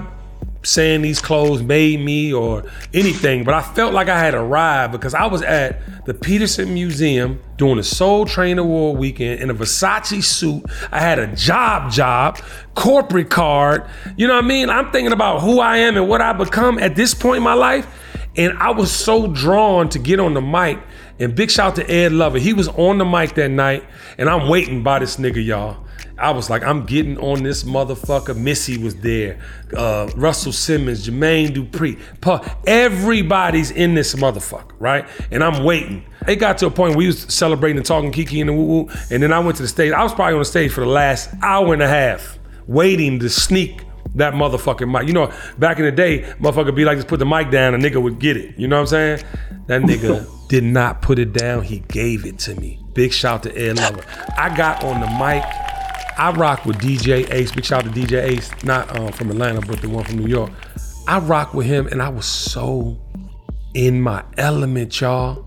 [0.64, 2.64] saying these clothes made me or
[2.94, 7.42] anything, but I felt like I had arrived because I was at the Petersen Museum
[7.58, 10.64] doing a Soul Train Award weekend in a Versace suit.
[10.92, 12.40] I had a job job,
[12.76, 13.86] corporate card.
[14.18, 14.70] You know what I mean?
[14.70, 17.54] I'm thinking about who I am and what I become at this point in my
[17.54, 17.88] life.
[18.38, 20.80] And I was so drawn to get on the mic.
[21.22, 22.40] And big shout to Ed Lover.
[22.40, 23.84] He was on the mic that night,
[24.18, 25.86] and I'm waiting by this nigga, y'all.
[26.18, 28.36] I was like, I'm getting on this motherfucker.
[28.36, 29.40] Missy was there.
[29.76, 32.00] Uh, Russell Simmons, Jermaine Dupri.
[32.22, 35.08] Pa- everybody's in this motherfucker, right?
[35.30, 36.06] And I'm waiting.
[36.28, 38.66] It got to a point where we was celebrating and talking Kiki and the woo
[38.66, 38.90] woo.
[39.12, 39.94] And then I went to the stage.
[39.94, 43.30] I was probably on the stage for the last hour and a half, waiting to
[43.30, 43.84] sneak
[44.16, 45.08] that motherfucking mic.
[45.08, 47.78] You know, back in the day, motherfucker be like, just put the mic down, a
[47.78, 48.58] nigga would get it.
[48.58, 49.24] You know what I'm saying?
[49.68, 51.64] That nigga did not put it down.
[51.64, 52.80] He gave it to me.
[52.94, 54.04] Big shout to Ed Lover.
[54.38, 55.44] I got on the mic.
[56.18, 57.52] I rock with DJ Ace.
[57.52, 60.52] Big shout to DJ Ace, not uh, from Atlanta, but the one from New York.
[61.08, 63.00] I rock with him, and I was so
[63.74, 65.46] in my element, y'all.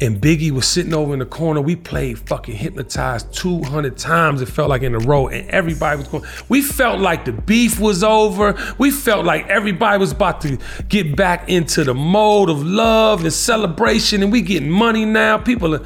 [0.00, 1.60] And Biggie was sitting over in the corner.
[1.60, 4.40] We played fucking hypnotized 200 times.
[4.40, 6.24] It felt like in a row, and everybody was going.
[6.48, 8.56] We felt like the beef was over.
[8.78, 10.58] We felt like everybody was about to
[10.88, 15.38] get back into the mode of love and celebration, and we getting money now.
[15.38, 15.84] People are,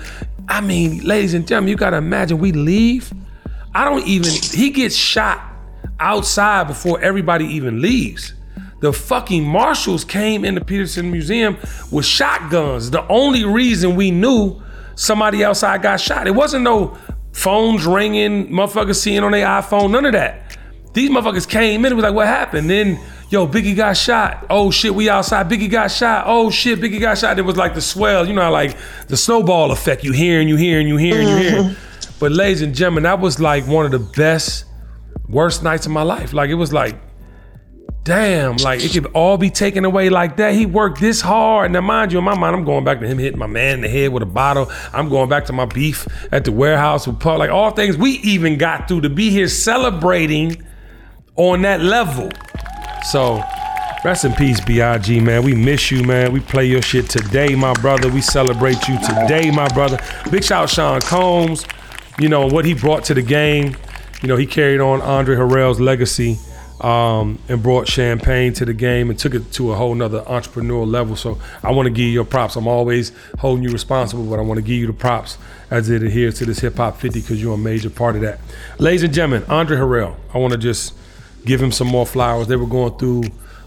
[0.49, 3.12] I mean, ladies and gentlemen, you gotta imagine we leave.
[3.74, 5.42] I don't even, he gets shot
[6.01, 8.32] outside before everybody even leaves.
[8.81, 11.57] The fucking marshals came in the Petersen Museum
[11.91, 12.91] with shotguns.
[12.91, 14.61] The only reason we knew
[14.97, 16.27] somebody outside got shot.
[16.27, 16.97] It wasn't no
[17.33, 20.59] phones ringing, motherfuckers seeing on their iPhone, none of that.
[20.93, 22.70] These motherfuckers came in and was like, what happened?
[22.70, 22.99] Then,
[23.29, 24.47] yo, Biggie got shot.
[24.49, 25.49] Oh shit, we outside.
[25.49, 26.24] Biggie got shot.
[26.27, 27.39] Oh shit, Biggie got shot.
[27.39, 28.77] It was like the swell, you know, like
[29.09, 30.05] the snowball effect.
[30.05, 31.64] You hearing, you hearing, you hearing, you hearing.
[31.64, 32.18] Mm-hmm.
[32.18, 34.64] But ladies and gentlemen, that was like one of the best,
[35.29, 36.33] worst nights of my life.
[36.33, 36.97] Like it was like,
[38.07, 40.54] damn, like it could all be taken away like that.
[40.54, 41.72] He worked this hard.
[41.72, 43.80] Now, mind you, in my mind, I'm going back to him hitting my man in
[43.80, 44.70] the head with a bottle.
[44.92, 47.38] I'm going back to my beef at the warehouse with Paul.
[47.38, 50.64] Like all things we even got through to be here celebrating
[51.34, 52.30] on that level.
[53.11, 53.42] So,
[54.04, 55.42] rest in peace, B.I.G., man.
[55.42, 56.32] We miss you, man.
[56.32, 58.09] We play your shit today, my brother.
[58.09, 59.98] We celebrate you today, my brother.
[60.30, 61.66] Big shout out Sean Combs,
[62.20, 63.76] you know, what he brought to the game.
[64.22, 66.38] You know, he carried on Andre Harrell's legacy
[66.81, 70.91] um, and brought champagne to the game and took it to a whole nother entrepreneurial
[70.91, 71.16] level.
[71.16, 72.57] So I want to give you your props.
[72.57, 75.39] I'm always holding you responsible, but I want to give you the props
[75.70, 78.41] as it adheres to this Hip Hop 50 because you're a major part of that.
[78.79, 80.95] Ladies and gentlemen, Andre Harrell, I want to just
[81.45, 82.47] give him some more flowers.
[82.49, 83.24] They were going through,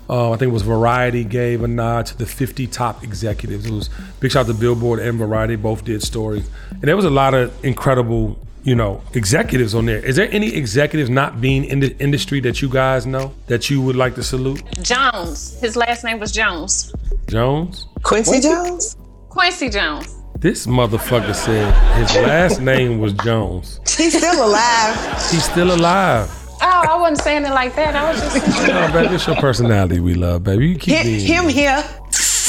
[0.10, 3.66] uh, I think it was Variety gave a nod to the 50 top executives.
[3.66, 3.90] It was
[4.20, 6.50] big shout out to Billboard and Variety, both did stories.
[6.72, 10.04] And there was a lot of incredible, you know, executives on there.
[10.04, 13.82] Is there any executives not being in the industry that you guys know that you
[13.82, 14.62] would like to salute?
[14.82, 15.60] Jones.
[15.60, 16.94] His last name was Jones.
[17.28, 17.88] Jones?
[18.04, 18.98] Quincy Jones?
[19.30, 20.16] Quincy Jones.
[20.38, 23.80] This motherfucker said his last name was Jones.
[23.98, 24.96] He's still alive.
[25.32, 26.30] He's still alive.
[26.62, 27.96] Oh, I wasn't saying it like that.
[27.96, 28.68] I was just saying.
[28.74, 30.68] No, baby, it's your personality we love, baby.
[30.70, 31.84] You keep Him, being him here.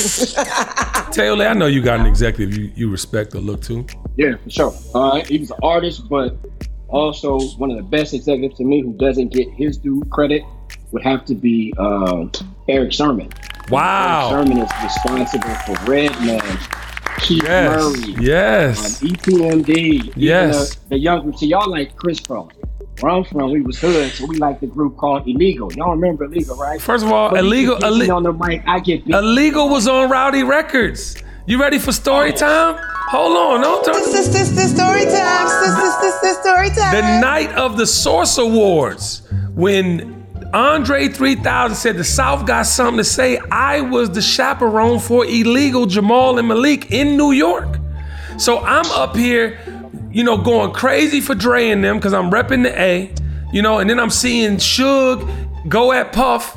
[1.12, 3.86] Taylor, I know you got an executive you, you respect or look to.
[4.16, 4.74] Yeah, for sure.
[4.94, 6.36] All right, he was an artist, but
[6.88, 10.42] also one of the best executives to me who doesn't get his due credit
[10.92, 12.26] would have to be uh,
[12.68, 13.28] Eric Sermon.
[13.70, 14.30] Wow.
[14.32, 16.40] Eric Sermon is responsible for Redman,
[17.20, 17.76] Keith Yes.
[17.82, 19.02] Murray, Yes.
[19.02, 20.74] um, EPMD, even Yes.
[20.76, 21.36] the, the young group.
[21.38, 22.50] See, y'all like Kris Kross.
[23.00, 25.72] Where I'm from, we was hood, so we like the group called Illegal.
[25.72, 26.80] Y'all remember Illegal, right?
[26.80, 27.78] First of all, But he illegal.
[27.78, 28.62] get on the mic.
[28.66, 29.14] I get beat.
[29.14, 31.16] illegal was on Rowdy Records.
[31.46, 32.36] You ready for story oh.
[32.36, 32.76] time?
[33.08, 33.94] Hold on, don't turn.
[33.94, 35.46] This, this, this, this story time.
[35.46, 36.94] This, this, this, this story time.
[36.94, 39.22] The night of the Source Awards,
[39.54, 40.20] when
[40.52, 45.86] Andre 3000 said the South got something to say, I was the chaperone for illegal
[45.86, 47.78] Jamal and Malik in New York.
[48.38, 49.58] So I'm up here,
[50.12, 53.14] you know, going crazy for Dre and them because I'm repping the A,
[53.52, 56.56] you know, and then I'm seeing Suge go at Puff.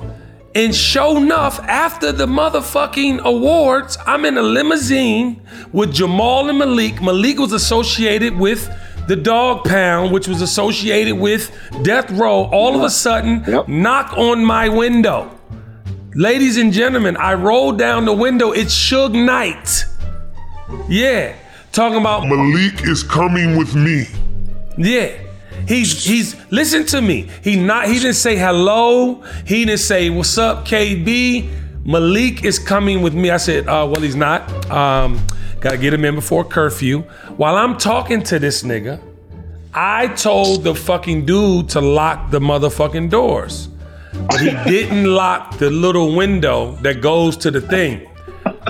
[0.55, 5.41] And show enough, after the motherfucking awards, I'm in a limousine
[5.71, 7.01] with Jamal and Malik.
[7.01, 8.69] Malik was associated with
[9.07, 11.51] the Dogg Pound, which was associated with
[11.81, 12.43] Death Row.
[12.51, 15.31] All of a sudden, knock on my window.
[16.13, 18.51] Ladies and gentlemen, I rolled down the window.
[18.51, 19.85] It's Suge Knight.
[20.87, 21.35] Yeah,
[21.73, 24.07] talking about Malik is coming with me.
[24.77, 25.17] Yeah.
[25.67, 27.29] He's he's listen to me.
[27.43, 29.21] He not he didn't say hello.
[29.45, 31.49] He didn't say what's up, KB.
[31.85, 33.29] Malik is coming with me.
[33.29, 34.49] I said, uh, well, he's not.
[34.71, 35.25] Um,
[35.59, 37.01] gotta get him in before curfew.
[37.37, 39.01] While I'm talking to this nigga,
[39.73, 43.69] I told the fucking dude to lock the motherfucking doors.
[44.13, 48.07] But he didn't lock the little window that goes to the thing.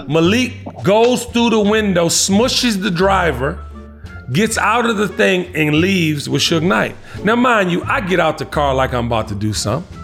[0.08, 3.64] Malik goes through the window, smushes the driver,
[4.32, 6.96] gets out of the thing, and leaves with Suge Knight.
[7.24, 10.00] Now, mind you, I get out the car like I'm about to do something,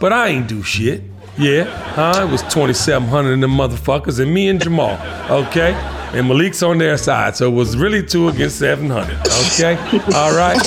[0.00, 1.02] but I ain't do shit.
[1.36, 1.64] Yeah,
[1.94, 2.26] huh?
[2.26, 4.98] It was 2,700 of them motherfuckers and me and Jamal,
[5.30, 5.72] okay?
[6.12, 9.14] And Malik's on their side, so it was really two against 700,
[9.52, 9.76] okay?
[10.16, 10.58] All right?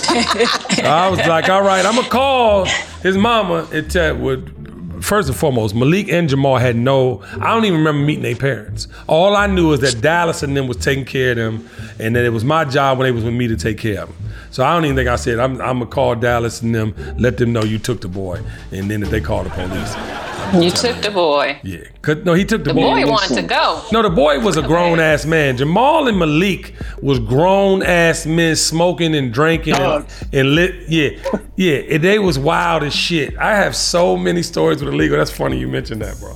[0.85, 2.65] I was like, all right, I'm gonna call
[3.01, 4.60] his mama and tell would
[5.01, 7.21] first and foremost, Malik and Jamal had no.
[7.39, 8.87] I don't even remember meeting their parents.
[9.07, 12.25] All I knew is that Dallas and them was taking care of them, and that
[12.25, 14.31] it was my job when they was with me to take care of them.
[14.51, 17.37] So I don't even think I said I'm, I'm gonna call Dallas and them, let
[17.37, 18.41] them know you took the boy,
[18.71, 20.30] and then if they call the police.
[20.59, 21.59] You took the boy.
[21.63, 22.81] Yeah, 'Cause- no, he took the, boy.
[22.99, 23.81] The boy wanted to go.
[23.91, 25.55] No, the boy was a grown ass man.
[25.57, 30.75] Jamal and Malik was grown ass men smoking and drinking and, and lit.
[30.89, 31.09] Yeah,
[31.55, 33.37] yeah, and they was wild as shit.
[33.37, 35.17] I have so many stories with illegal.
[35.17, 36.33] That's funny you mentioned that, bro.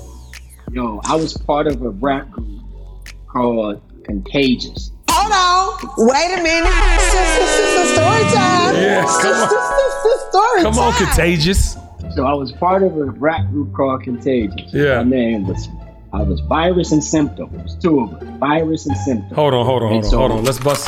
[0.71, 2.61] Yo, I was part of a rap group
[3.27, 4.91] called Contagious.
[5.09, 6.07] Hold on.
[6.07, 6.69] Wait a minute.
[6.69, 8.75] This is story time.
[8.75, 9.49] Yeah, come on.
[9.49, 11.77] This is story Come on, contagious.
[12.15, 14.73] So I was part of a rap group called Contagious.
[14.73, 14.97] Yeah.
[14.97, 15.67] My name was
[16.13, 17.53] I was Virus and Symptom.
[17.55, 18.23] It was two of us.
[18.39, 19.35] Virus and Symptom.
[19.35, 20.43] Hold on, hold on, hold And on, so- hold on.
[20.45, 20.87] Let's bust.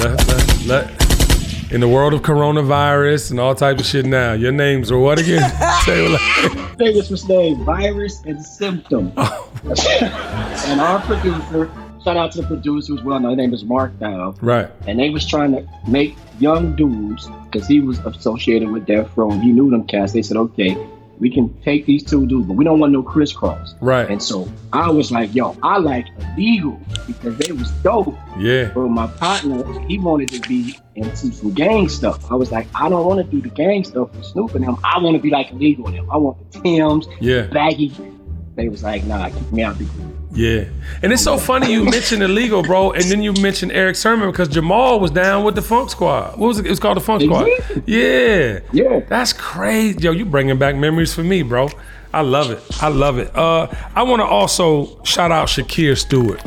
[0.00, 4.52] let, let, let, in the world of coronavirus and all types of shit now, your
[4.52, 5.50] names are what again?
[5.84, 9.12] Say it like- Contagious was named Virus and Symptom.
[9.18, 9.50] Oh.
[10.66, 11.70] and our producer,
[12.08, 13.18] shout out to the producer as well.
[13.20, 14.34] His name is Mark Dow.
[14.40, 14.68] right.
[14.86, 19.30] And they was trying to make young dudes, because he was associated with Death Row
[19.30, 20.12] and he knew them cats.
[20.12, 20.76] They said, okay,
[21.18, 23.74] we can take these two dudes, but we don't want no Kris Kross.
[23.80, 24.08] Right.
[24.08, 26.06] And so I was like, yo, I like
[26.36, 28.14] illegal because they was dope.
[28.38, 28.70] Yeah.
[28.72, 32.30] But my partner, he wanted to be into some gang stuff.
[32.30, 34.78] I was like, I don't want to do the gang stuff with Snoop and them.
[34.84, 36.08] I want to be like illegal with them.
[36.10, 37.48] I want the Tims, Yeah.
[37.48, 37.92] baggy.
[38.54, 40.07] They was like, nah, keep me out the group.
[40.38, 40.66] Yeah.
[41.02, 44.48] And it's so funny you mentioned illegal, bro, and then you mentioned Eric Sermon because
[44.48, 46.38] Jamal was down with the Funk Squad.
[46.38, 46.66] What was it?
[46.66, 47.48] It was called the Funk Squad.
[47.86, 48.60] Yeah.
[48.72, 49.00] Yeah.
[49.08, 49.98] That's crazy.
[49.98, 51.68] Yo, you bringing back memories for me, bro.
[52.14, 52.62] I love it.
[52.80, 53.34] I love it.
[53.34, 53.66] Uh,
[53.96, 56.40] I want to also shout out Shakir Stewart.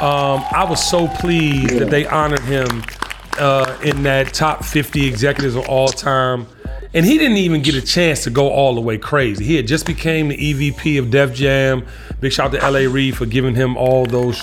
[0.00, 2.84] Um, I was so pleased that they honored him
[3.38, 6.46] uh, in that top 50 executives of all time.
[6.94, 9.44] And he didn't even get a chance to go all the way crazy.
[9.44, 11.86] He had just became the EVP of Def Jam.
[12.20, 14.38] Big shout out to LA Reid for giving him all those,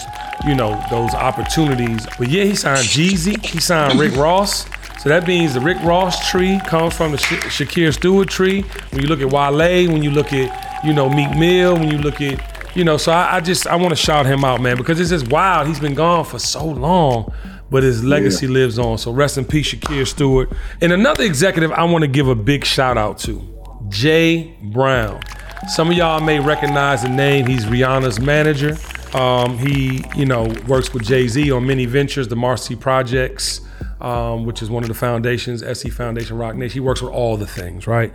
[0.48, 2.08] you know, those opportunities.
[2.18, 3.44] But yeah, he signed Jeezy.
[3.46, 4.66] He signed Rick Ross.
[5.02, 8.64] So that means the Rick Ross tree comes from the Sha- Shakir Stewart tree.
[8.92, 12.00] When you look at Wale, when you look at, you know, Meek Mill, when you
[12.00, 14.76] look at, you know, so I, I just I want to shout him out, man,
[14.76, 15.68] because it's just wild.
[15.68, 17.32] He's been gone for so long,
[17.70, 18.98] but his legacy lives on.
[18.98, 20.50] So rest in peace, Shakir Stewart.
[20.82, 23.42] And another executive I want to give a big shout out to,
[23.90, 25.22] Jay Brown.
[25.68, 27.46] Some of y'all may recognize the name.
[27.46, 28.78] He's Rihanna's manager.
[29.14, 33.62] Um, he, you know, works with Jay Z on many ventures, the Marcy Projects,
[34.00, 36.74] um, which is one of the foundations, SE Foundation, Roc Nation.
[36.74, 38.14] He works with all the things, right?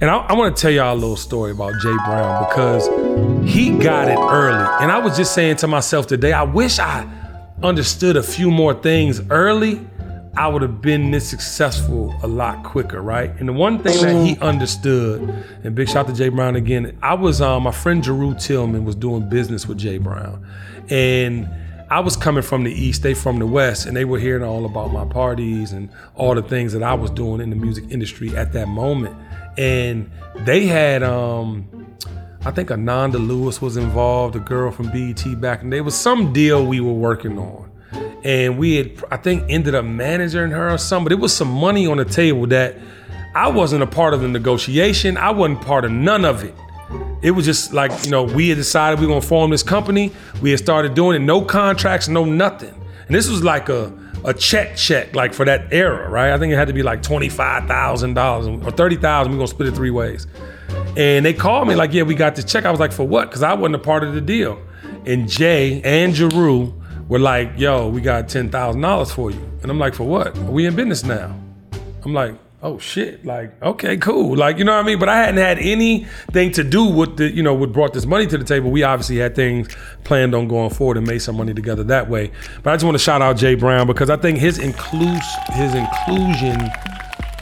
[0.00, 2.86] And I, I want to tell y'all a little story about Jay Brown because
[3.48, 4.66] he got it early.
[4.80, 7.06] And I was just saying to myself today, I wish I
[7.62, 9.86] understood a few more things early.
[10.36, 13.30] I would have been this successful a lot quicker, right?
[13.38, 15.22] And the one thing that he understood,
[15.64, 18.94] and big shout to Jay Brown again, I was um, my friend Jeru Tillman was
[18.94, 20.46] doing business with Jay Brown,
[20.90, 21.48] and
[21.88, 24.66] I was coming from the east, they from the west, and they were hearing all
[24.66, 28.36] about my parties and all the things that I was doing in the music industry
[28.36, 29.16] at that moment,
[29.56, 31.85] and they had um,
[32.46, 36.32] I think Ananda Lewis was involved, a girl from BET back, and there was some
[36.32, 37.70] deal we were working on
[38.26, 41.04] and we had I think ended up managing her or something.
[41.04, 42.76] But it was some money on the table that
[43.34, 45.16] I wasn't a part of the negotiation.
[45.16, 46.54] I wasn't part of none of it.
[47.22, 50.12] It was just like, you know, we had decided we were gonna form this company.
[50.42, 52.74] We had started doing it, no contracts, no nothing.
[53.06, 53.92] And this was like a
[54.24, 56.32] a check check, like for that era, right?
[56.32, 59.90] I think it had to be like $25,000 or 30000 We're gonna split it three
[59.90, 60.26] ways.
[60.96, 62.64] And they called me like, yeah, we got the check.
[62.64, 63.28] I was like, for what?
[63.28, 64.58] Because I wasn't a part of the deal.
[65.04, 66.72] And Jay and Jeru
[67.08, 69.50] were like, yo, we got $10,000 for you.
[69.62, 70.36] And I'm like, for what?
[70.38, 71.38] We in business now.
[72.04, 74.36] I'm like, oh shit, like, okay, cool.
[74.36, 74.98] Like, you know what I mean?
[74.98, 78.26] But I hadn't had anything to do with the, you know, what brought this money
[78.26, 78.70] to the table.
[78.70, 79.68] We obviously had things
[80.04, 82.32] planned on going forward and made some money together that way.
[82.62, 85.22] But I just want to shout out Jay Brown because I think his inclus
[85.52, 86.70] his inclusion,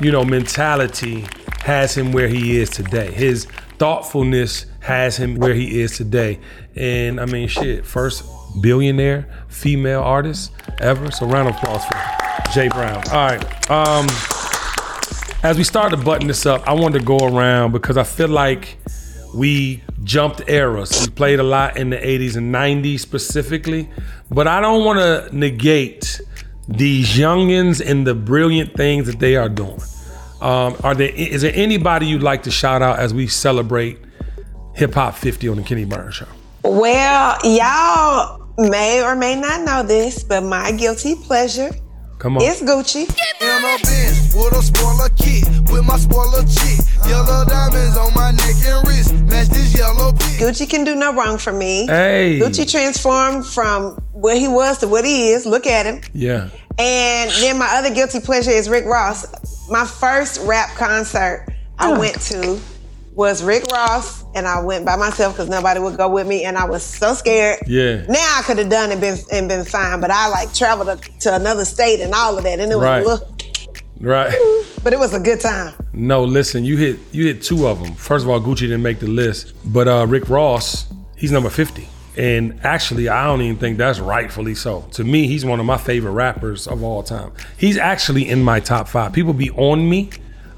[0.03, 1.25] you know, mentality
[1.65, 3.11] has him where he is today.
[3.11, 3.47] His
[3.79, 6.39] thoughtfulness has him where he is today.
[6.77, 8.23] And I mean, shit, first
[8.61, 11.11] billionaire female artist ever.
[11.11, 13.03] So round of applause for Jay Brown.
[13.09, 13.71] All right.
[13.71, 14.07] Um,
[15.43, 18.29] as we start to button this up, I wanted to go around because I feel
[18.29, 18.77] like
[19.35, 21.07] we jumped eras.
[21.07, 23.89] We played a lot in the 80s and 90s specifically,
[24.31, 26.21] but I don't want to negate
[26.69, 29.81] these youngins and the brilliant things that they are doing.
[30.41, 33.99] Um, are there is there anybody you'd like to shout out as we celebrate
[34.75, 36.27] Hip Hop 50 on the Kenny Burns Show?
[36.63, 41.71] Well, y'all may or may not know this, but my guilty pleasure
[42.25, 42.43] Come on.
[42.43, 43.03] It's Gucci.
[43.03, 46.81] In a Benz with a spoiler kit, with my spoiler chick.
[47.07, 50.41] Yellow diamonds on my neck and wrist, match this yellow pin.
[50.41, 51.85] Gucci can do no wrong for me.
[51.87, 52.41] Hey.
[52.41, 55.45] Gucci transformed from where he was to what he is.
[55.45, 56.01] Look at him.
[56.15, 56.49] Yeah.
[56.79, 59.27] And then my other guilty pleasure is Rick Ross.
[59.71, 61.47] My first rap concert
[61.79, 62.61] I went to
[63.15, 66.59] was Rick Ross, and I went by myself because nobody would go with me, and
[66.59, 67.61] I was so scared.
[67.67, 68.05] Yeah.
[68.09, 71.19] Now I could have done it been and been fine, but I like traveled to,
[71.21, 73.05] to another state and all of that, and it was Right.
[73.05, 73.37] a little,
[74.01, 74.35] Right.
[74.83, 75.75] but it was a good time.
[75.93, 77.95] No, listen, you hit you hit two of them.
[77.95, 80.87] First of all, Gucci didn't make the list, but uh, Rick Ross,
[81.17, 84.83] he's number fifty, and actually, I don't even think that's rightfully so.
[84.93, 87.33] To me, he's one of my favorite rappers of all time.
[87.57, 89.13] He's actually in my top five.
[89.13, 90.11] People be on me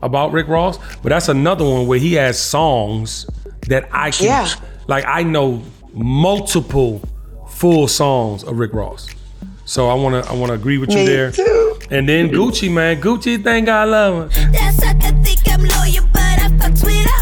[0.02, 3.26] about Rick Ross, but that's another one where he has songs
[3.68, 4.48] that I can, Yeah.
[4.86, 5.62] like, I know
[5.94, 7.00] multiple
[7.48, 9.08] full songs of Rick Ross.
[9.64, 11.32] So I wanna I wanna agree with you Me there.
[11.32, 11.78] too.
[11.90, 14.50] And then Gucci, man, Gucci, thank God love her.
[14.52, 17.15] That sucker think I'm loyal, but I fucks without a hustle.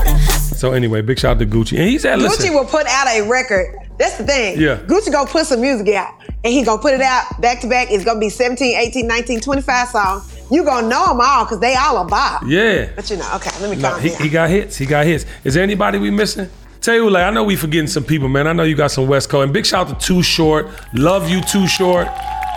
[0.64, 1.78] So anyway, big shout out to Gucci.
[1.78, 3.76] And he said, listen, Gucci will put out a record.
[3.98, 4.58] That's the thing.
[4.58, 4.78] Yeah.
[4.78, 7.88] Gucci gonna put some music out, and he gonna put it out back to back.
[7.90, 10.42] It's gonna be 17, 18, 19, 25 songs.
[10.50, 12.46] You gonna know them all because they all about.
[12.46, 12.88] yeah.
[12.96, 14.22] But you know, okay, let me No, calm he, down.
[14.22, 14.78] he got hits.
[14.78, 15.26] He got hits.
[15.44, 16.48] Is there anybody we missing?
[16.80, 18.46] Tell you, like, I know we forgetting some people, man.
[18.46, 19.44] I know you got some West Coast.
[19.44, 20.68] And big shout out to Too Short.
[20.94, 22.08] Love you, Too Short.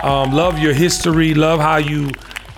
[0.02, 1.34] Um, love your history.
[1.34, 2.10] Love how you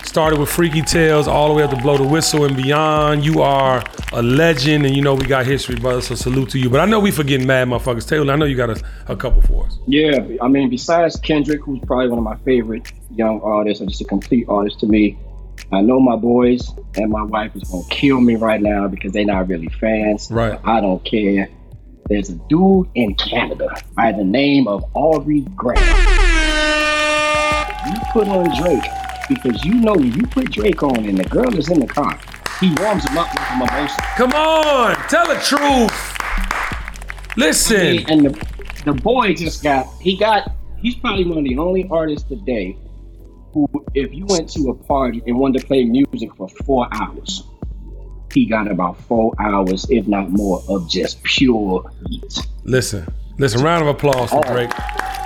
[0.04, 3.24] started with Freaky Tales all the way up to Blow the Whistle and beyond.
[3.24, 3.82] You are
[4.12, 6.00] a legend, and you know we got history, brother.
[6.00, 6.68] So salute to you.
[6.68, 8.08] But I know we forgetting mad motherfuckers.
[8.08, 9.78] Taylor, I know you got a, a couple for us.
[9.86, 14.00] Yeah, I mean, besides Kendrick, who's probably one of my favorite young artists, or just
[14.00, 15.18] a complete artist to me,
[15.72, 19.24] I know my boys and my wife is gonna kill me right now because they're
[19.24, 20.30] not really fans.
[20.30, 20.58] Right.
[20.64, 21.48] I don't care.
[22.08, 25.78] There's a dude in Canada by the name of Aubrey Graham.
[27.86, 28.82] You put on Drake
[29.30, 32.18] because you know when you put Drake on and the girl is in the car,
[32.60, 33.96] he warms him up with a mimosa.
[34.16, 36.18] Come on, tell the truth.
[37.36, 38.04] Listen.
[38.10, 38.46] and the,
[38.84, 42.76] the boy just got he got he's probably one of the only artists today
[43.52, 47.44] who if you went to a party and wanted to play music for four hours
[48.34, 53.06] he got about four hours if not more of just pure heat Listen,
[53.38, 54.70] listen, round of applause for Drake.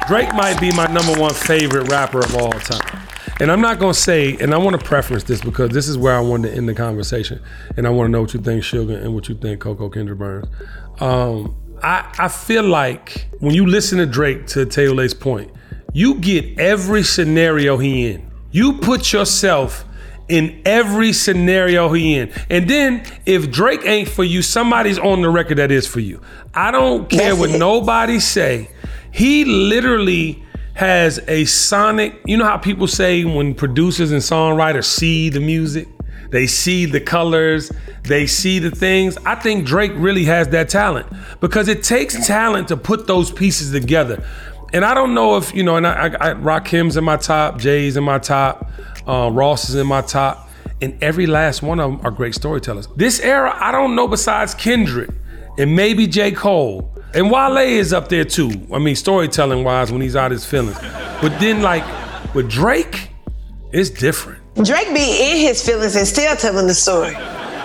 [0.06, 3.03] Drake might be my number one favorite rapper of all time.
[3.40, 6.14] And I'm not gonna say, and I want to preference this because this is where
[6.14, 7.42] I wanted to end the conversation.
[7.76, 10.16] And I want to know what you think, Sugar, and what you think, Coco Kendra
[10.16, 10.46] Burns.
[11.00, 15.50] Um, I, I feel like when you listen to Drake, to Taylor's point,
[15.92, 18.30] you get every scenario he in.
[18.52, 19.84] You put yourself
[20.28, 22.32] in every scenario he in.
[22.48, 26.20] And then if Drake ain't for you, somebody's on the record that is for you.
[26.54, 28.70] I don't care what nobody say.
[29.12, 30.42] He literally
[30.74, 35.88] has a sonic, you know how people say when producers and songwriters see the music?
[36.30, 37.70] They see the colors,
[38.02, 39.16] they see the things.
[39.24, 41.06] I think Drake really has that talent
[41.40, 44.26] because it takes talent to put those pieces together.
[44.72, 47.96] And I don't know if, you know, and I, I, I in my top, Jay's
[47.96, 48.68] in my top,
[49.06, 50.50] uh, Ross is in my top,
[50.82, 52.88] and every last one of them are great storytellers.
[52.96, 55.10] This era, I don't know besides Kendrick
[55.56, 56.32] and maybe J.
[56.32, 56.93] Cole.
[57.14, 58.50] And Wale is up there too.
[58.72, 60.76] I mean, storytelling wise, when he's out his feelings.
[61.20, 61.84] But then, like,
[62.34, 63.10] with Drake,
[63.72, 64.40] it's different.
[64.64, 67.12] Drake be in his feelings and still telling the story.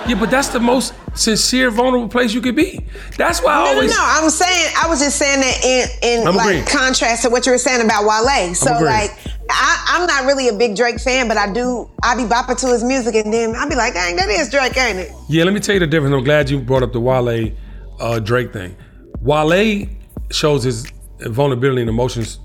[0.08, 2.86] Yeah, but that's the most sincere, vulnerable place you could be.
[3.18, 3.92] That's why I No, no, always.
[3.92, 3.98] no.
[4.00, 6.66] I'm saying I was just saying that in in I'm like agreeing.
[6.66, 8.56] contrast to what you were saying about Wale.
[8.56, 9.12] So like
[9.52, 12.68] I, I'm not really a big Drake fan, but I do I be bopping to
[12.68, 15.12] his music and then I be like, dang, that is Drake, ain't it?
[15.28, 16.16] Yeah, let me tell you the difference.
[16.16, 17.52] I'm glad you brought up the Wale
[18.00, 18.76] uh, Drake thing.
[19.22, 19.88] Wale
[20.32, 22.40] shows his vulnerability and emotions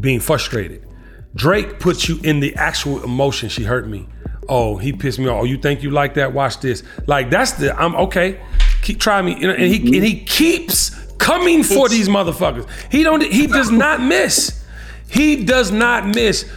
[0.00, 0.86] being frustrated.
[1.34, 3.48] Drake puts you in the actual emotion.
[3.48, 4.06] She hurt me.
[4.48, 5.42] Oh, he pissed me off.
[5.42, 6.32] Oh, you think you like that?
[6.32, 6.82] Watch this.
[7.06, 8.40] Like that's the I'm okay.
[8.82, 9.38] Keep trying me.
[9.38, 9.94] You know, and he mm-hmm.
[9.94, 12.68] and he keeps coming for these motherfuckers.
[12.90, 13.22] He don't.
[13.22, 14.64] He does not miss.
[15.08, 16.50] He does not miss.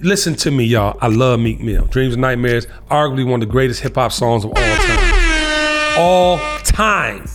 [0.00, 0.98] Listen to me, y'all.
[1.00, 1.86] I love Meek Mill.
[1.86, 5.98] Dreams and Nightmares, arguably one of the greatest hip hop songs of all time.
[5.98, 7.26] All time.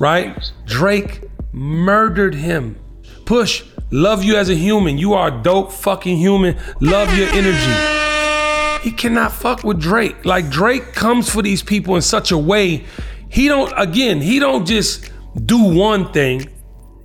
[0.00, 0.50] Right?
[0.64, 1.20] Drake
[1.52, 2.76] murdered him.
[3.26, 4.98] Push, love you as a human.
[4.98, 6.56] You are a dope fucking human.
[6.80, 8.00] Love your energy.
[8.82, 10.24] He cannot fuck with Drake.
[10.24, 12.84] Like Drake comes for these people in such a way.
[13.28, 15.10] He don't again, he don't just
[15.44, 16.48] do one thing.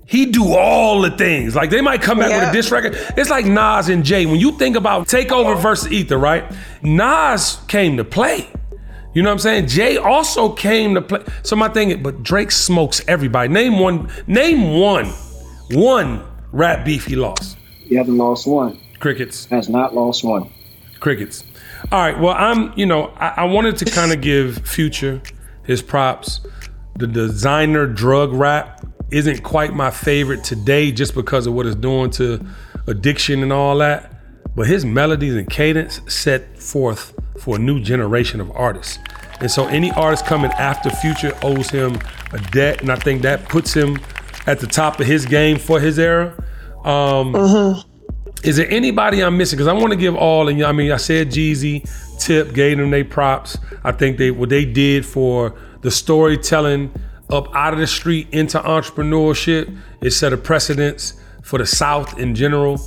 [0.07, 1.53] He do all the things.
[1.53, 2.95] Like they might come back with a diss record.
[3.17, 4.25] It's like Nas and Jay.
[4.25, 6.49] When you think about Takeover versus Ether, right?
[6.81, 8.47] Nas came to play.
[9.16, 9.68] You know what I'm saying?
[9.68, 11.24] Jay also came to play.
[11.41, 13.47] So my thing, is, but Drake smokes everybody.
[13.47, 14.09] Name one.
[14.28, 15.05] Name one.
[15.72, 17.57] One rap beef he lost.
[17.86, 18.78] You haven't lost one.
[18.99, 19.45] Crickets.
[19.45, 20.51] Has not lost one.
[20.99, 21.45] Crickets.
[21.93, 22.20] All right.
[22.20, 22.78] Well, I'm.
[22.78, 25.22] You know, I, I wanted to kind of give Future
[25.63, 26.41] his props.
[26.97, 32.09] The designer drug rap isn't quite my favorite today, just because of what it's doing
[32.11, 32.45] to
[32.86, 34.11] addiction and all that.
[34.57, 38.99] But his melodies and cadence set forth for a new generation of artists.
[39.39, 41.99] And so any artist coming after Future owes him
[42.31, 43.99] a debt, and I think that puts him
[44.47, 46.33] at the top of his game for his era.
[46.83, 47.36] Um,
[48.43, 49.57] is there anybody I'm missing?
[49.57, 52.91] Because I want to give all, and I mean, I said Jeezy, Tip, gave them
[52.91, 53.57] they props.
[53.83, 56.91] I think they what they did for the storytelling
[57.29, 59.75] up out of the street into entrepreneurship.
[60.01, 62.79] It set a precedence for the South in general.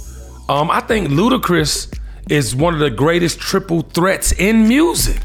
[0.49, 1.93] Um, I think Ludacris
[2.29, 5.21] is one of the greatest triple threats in music.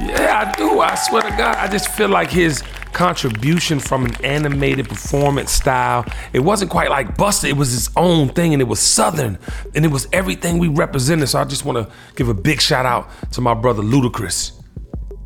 [0.00, 0.80] Yeah, I do.
[0.80, 6.04] I swear to God, I just feel like his contribution from an animated performance style,
[6.32, 7.48] it wasn't quite like Busta.
[7.48, 9.38] It was his own thing, and it was Southern,
[9.74, 11.28] and it was everything we represented.
[11.28, 14.52] So I just want to give a big shout out to my brother Ludacris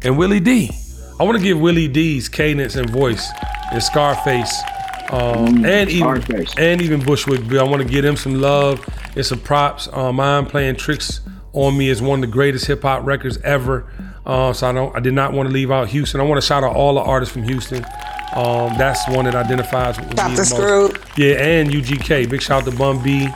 [0.02, 0.70] and Willie D.
[1.20, 3.28] I want to give Willie D's cadence and voice
[3.72, 4.62] and Scarface,
[5.10, 6.24] um, and even
[6.56, 7.66] and even Bushwick Bill.
[7.66, 8.84] I want to give them some love
[9.18, 9.88] and some props.
[9.92, 11.20] Um, I'm playing tricks
[11.52, 13.90] on me is one of the greatest hip hop records ever.
[14.24, 16.20] Uh, so I don't, I did not want to leave out Houston.
[16.20, 17.84] I want to shout out all the artists from Houston.
[18.34, 20.30] Um, that's one that identifies with me Dr.
[20.30, 20.50] the most.
[20.50, 21.00] Screwed.
[21.16, 22.30] Yeah, and UGK.
[22.30, 23.28] Big shout out to Bun B,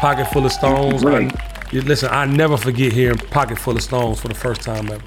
[0.00, 1.04] Pocket Full of Stones.
[1.04, 1.30] Right.
[1.34, 5.02] I- listen, I never forget hearing Pocket Full of Stones for the first time ever.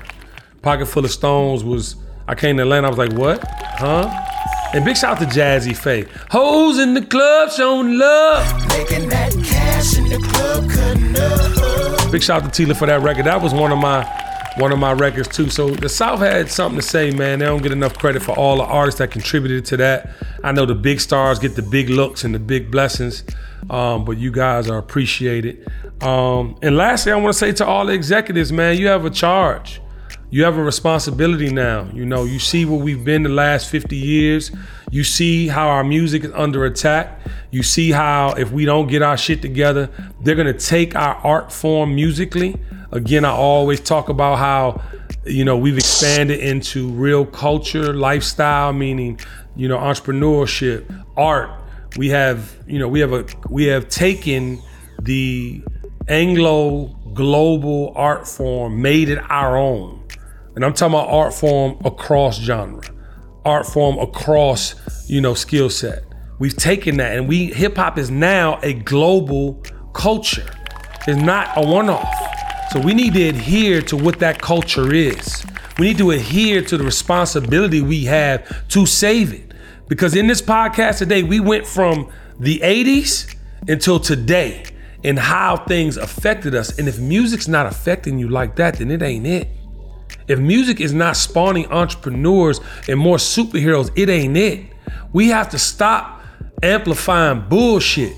[0.62, 1.96] Pocket Full of Stones was,
[2.28, 3.44] I came to Atlanta, I was like, what?
[3.48, 4.28] Huh?
[4.74, 6.10] And big shout out to Jazze Pha.
[6.30, 8.68] Hoes in the club showing love.
[8.70, 12.12] Making that cash in the club, cutting up.
[12.12, 13.26] Big shout out to Tela for that record.
[13.26, 14.04] That was one of my
[14.58, 15.50] one of my records too.
[15.50, 17.40] So the South had something to say, man.
[17.40, 20.10] They don't get enough credit for all the artists that contributed to that.
[20.42, 23.26] I know the big stars get the big looks and the big blessings,
[23.70, 25.68] um, but you guys are appreciated.
[26.02, 29.10] Um, and lastly, I want to say to all the executives, man, you have a
[29.10, 29.81] charge.
[30.34, 31.90] You have a responsibility now.
[31.94, 34.50] You know, you see where we've been the last 50 years.
[34.90, 37.20] You see how our music is under attack.
[37.52, 39.90] You see how if we don't get our shit together,
[40.22, 42.56] they're gonna take our art form musically.
[42.94, 44.82] Again, I always talk about how,
[45.26, 49.20] you know, we've expanded into real culture, lifestyle, meaning,
[49.58, 50.86] you know, entrepreneurship,
[51.18, 51.50] art.
[51.98, 54.62] We have, you know, we have a we have taken
[55.02, 55.62] the
[56.08, 60.01] Anglo global art form, made it our own.
[60.56, 62.84] And I'm talking about art form across genre,
[63.46, 64.76] art form across,
[65.10, 66.04] you know, skill set.
[66.40, 70.50] We've taken that and we hip hop is now a global culture.
[71.08, 72.14] It's not a one-off.
[72.72, 75.46] So we need to adhere to what that culture is.
[75.78, 79.54] We need to adhere to the responsibility we have to save it.
[79.88, 83.36] Because in this podcast today, we went from the 80s
[83.68, 84.64] until today
[85.04, 86.78] and how things affected us.
[86.80, 89.50] And if music's not affecting you like that, then it ain't it.
[90.32, 94.66] If music is not spawning entrepreneurs and more superheroes, it ain't it.
[95.12, 96.24] We have to stop
[96.64, 98.16] amplifying bullshit.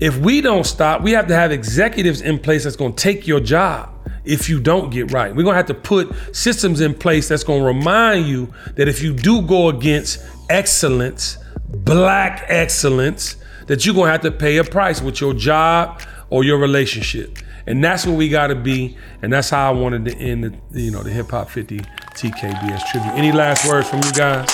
[0.00, 3.40] If we don't stop, we have to have executives in place that's gonna take your
[3.40, 3.90] job
[4.24, 5.34] if you don't get right.
[5.34, 9.12] We're gonna have to put systems in place that's gonna remind you that if you
[9.12, 11.38] do go against excellence,
[11.68, 13.36] black excellence,
[13.66, 16.00] that you're gonna have to pay a price with your job
[16.30, 17.38] or your relationship.
[17.66, 18.96] And that's what we gotta be.
[19.22, 22.90] And that's how I wanted to end the, you know, the hip hop 50 TKBS
[22.90, 23.12] tribute.
[23.14, 24.48] Any last words from you guys?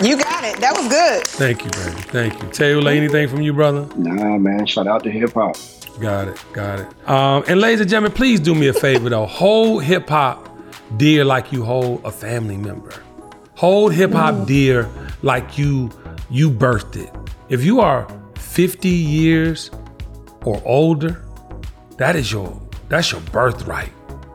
[0.00, 0.60] You got it.
[0.60, 1.26] That was good.
[1.26, 2.02] Thank you, baby.
[2.02, 2.48] Thank you.
[2.50, 3.88] Taylor, anything from you, brother?
[3.96, 4.64] Nah, man.
[4.66, 5.56] Shout out to hip hop.
[6.00, 6.44] Got it.
[6.52, 7.08] Got it.
[7.08, 9.26] Um, and ladies and gentlemen, please do me a favor though.
[9.26, 10.48] Hold hip hop
[10.96, 12.92] dear like you hold a family member.
[13.56, 14.88] Hold hip hop dear
[15.22, 15.90] like you
[16.30, 17.12] you birthed it.
[17.48, 18.06] If you are
[18.36, 19.70] 50 years
[20.44, 21.24] or older,
[21.98, 23.92] that is your that's your birthright.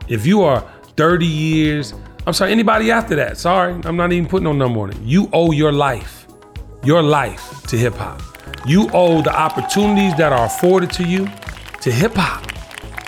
[0.08, 0.62] If you are
[0.96, 1.94] 30 years,
[2.28, 4.98] I'm sorry, anybody after that, sorry, I'm not even putting no number on it.
[5.02, 6.28] You owe your life,
[6.84, 8.22] your life to hip hop.
[8.68, 11.28] You owe the opportunities that are afforded to you
[11.82, 12.52] to hip hop.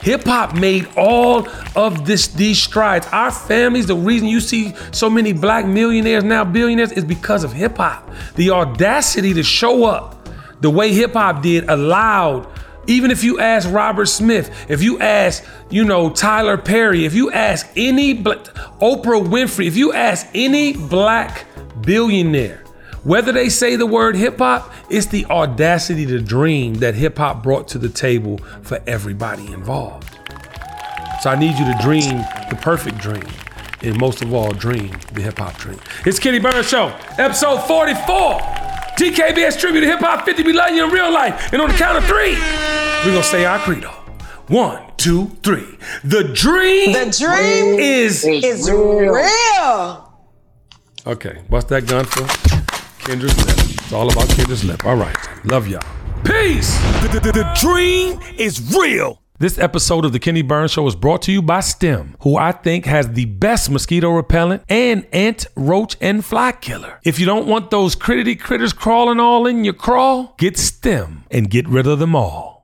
[0.02, 3.08] Hip hop made all of this these strides.
[3.12, 7.52] Our families, the reason you see so many black millionaires now billionaires is because of
[7.52, 8.10] hip hop.
[8.36, 10.30] The audacity to show up
[10.62, 12.48] the way hip hop did allowed
[12.88, 17.32] even if you ask Robert Smith, if you ask, you know, Tyler Perry, if you
[17.32, 21.46] ask any Oprah Winfrey, if you ask any black
[21.82, 22.64] billionaire,
[23.04, 27.44] whether they say the word hip hop, it's the audacity to dream that hip hop
[27.44, 30.18] brought to the table for everybody involved.
[31.22, 32.18] So I need you to dream
[32.50, 33.24] the perfect dream.
[33.82, 35.80] And most of all, dream the hip hop dream.
[36.06, 38.75] It's Kenny Burns Show, episode 44.
[38.98, 40.44] TKBS tribute to hip hop 50.
[40.44, 41.52] We love you in real life.
[41.54, 43.90] And on the count of three, we're going to say our credo.
[44.48, 45.78] One, two, three.
[46.04, 50.14] The dream, The dream is, is real.
[51.08, 52.22] Okay, what's that gun for?
[53.06, 53.56] Kendra's lip.
[53.70, 54.86] It's all about Kendra's lip.
[54.86, 55.16] All right.
[55.46, 55.82] Love y'all.
[56.24, 56.76] Peace.
[57.04, 59.22] The, the- the dream is real.
[59.38, 62.54] This episode of the Kenny Burns Show is brought to you by STEM, who I
[62.54, 67.02] think has the best mosquito repellent and ant, roach, and fly killer.
[67.04, 71.50] If you don't want those crittity critters crawling all in your crawl, get STEM and
[71.50, 72.54] get rid of them all.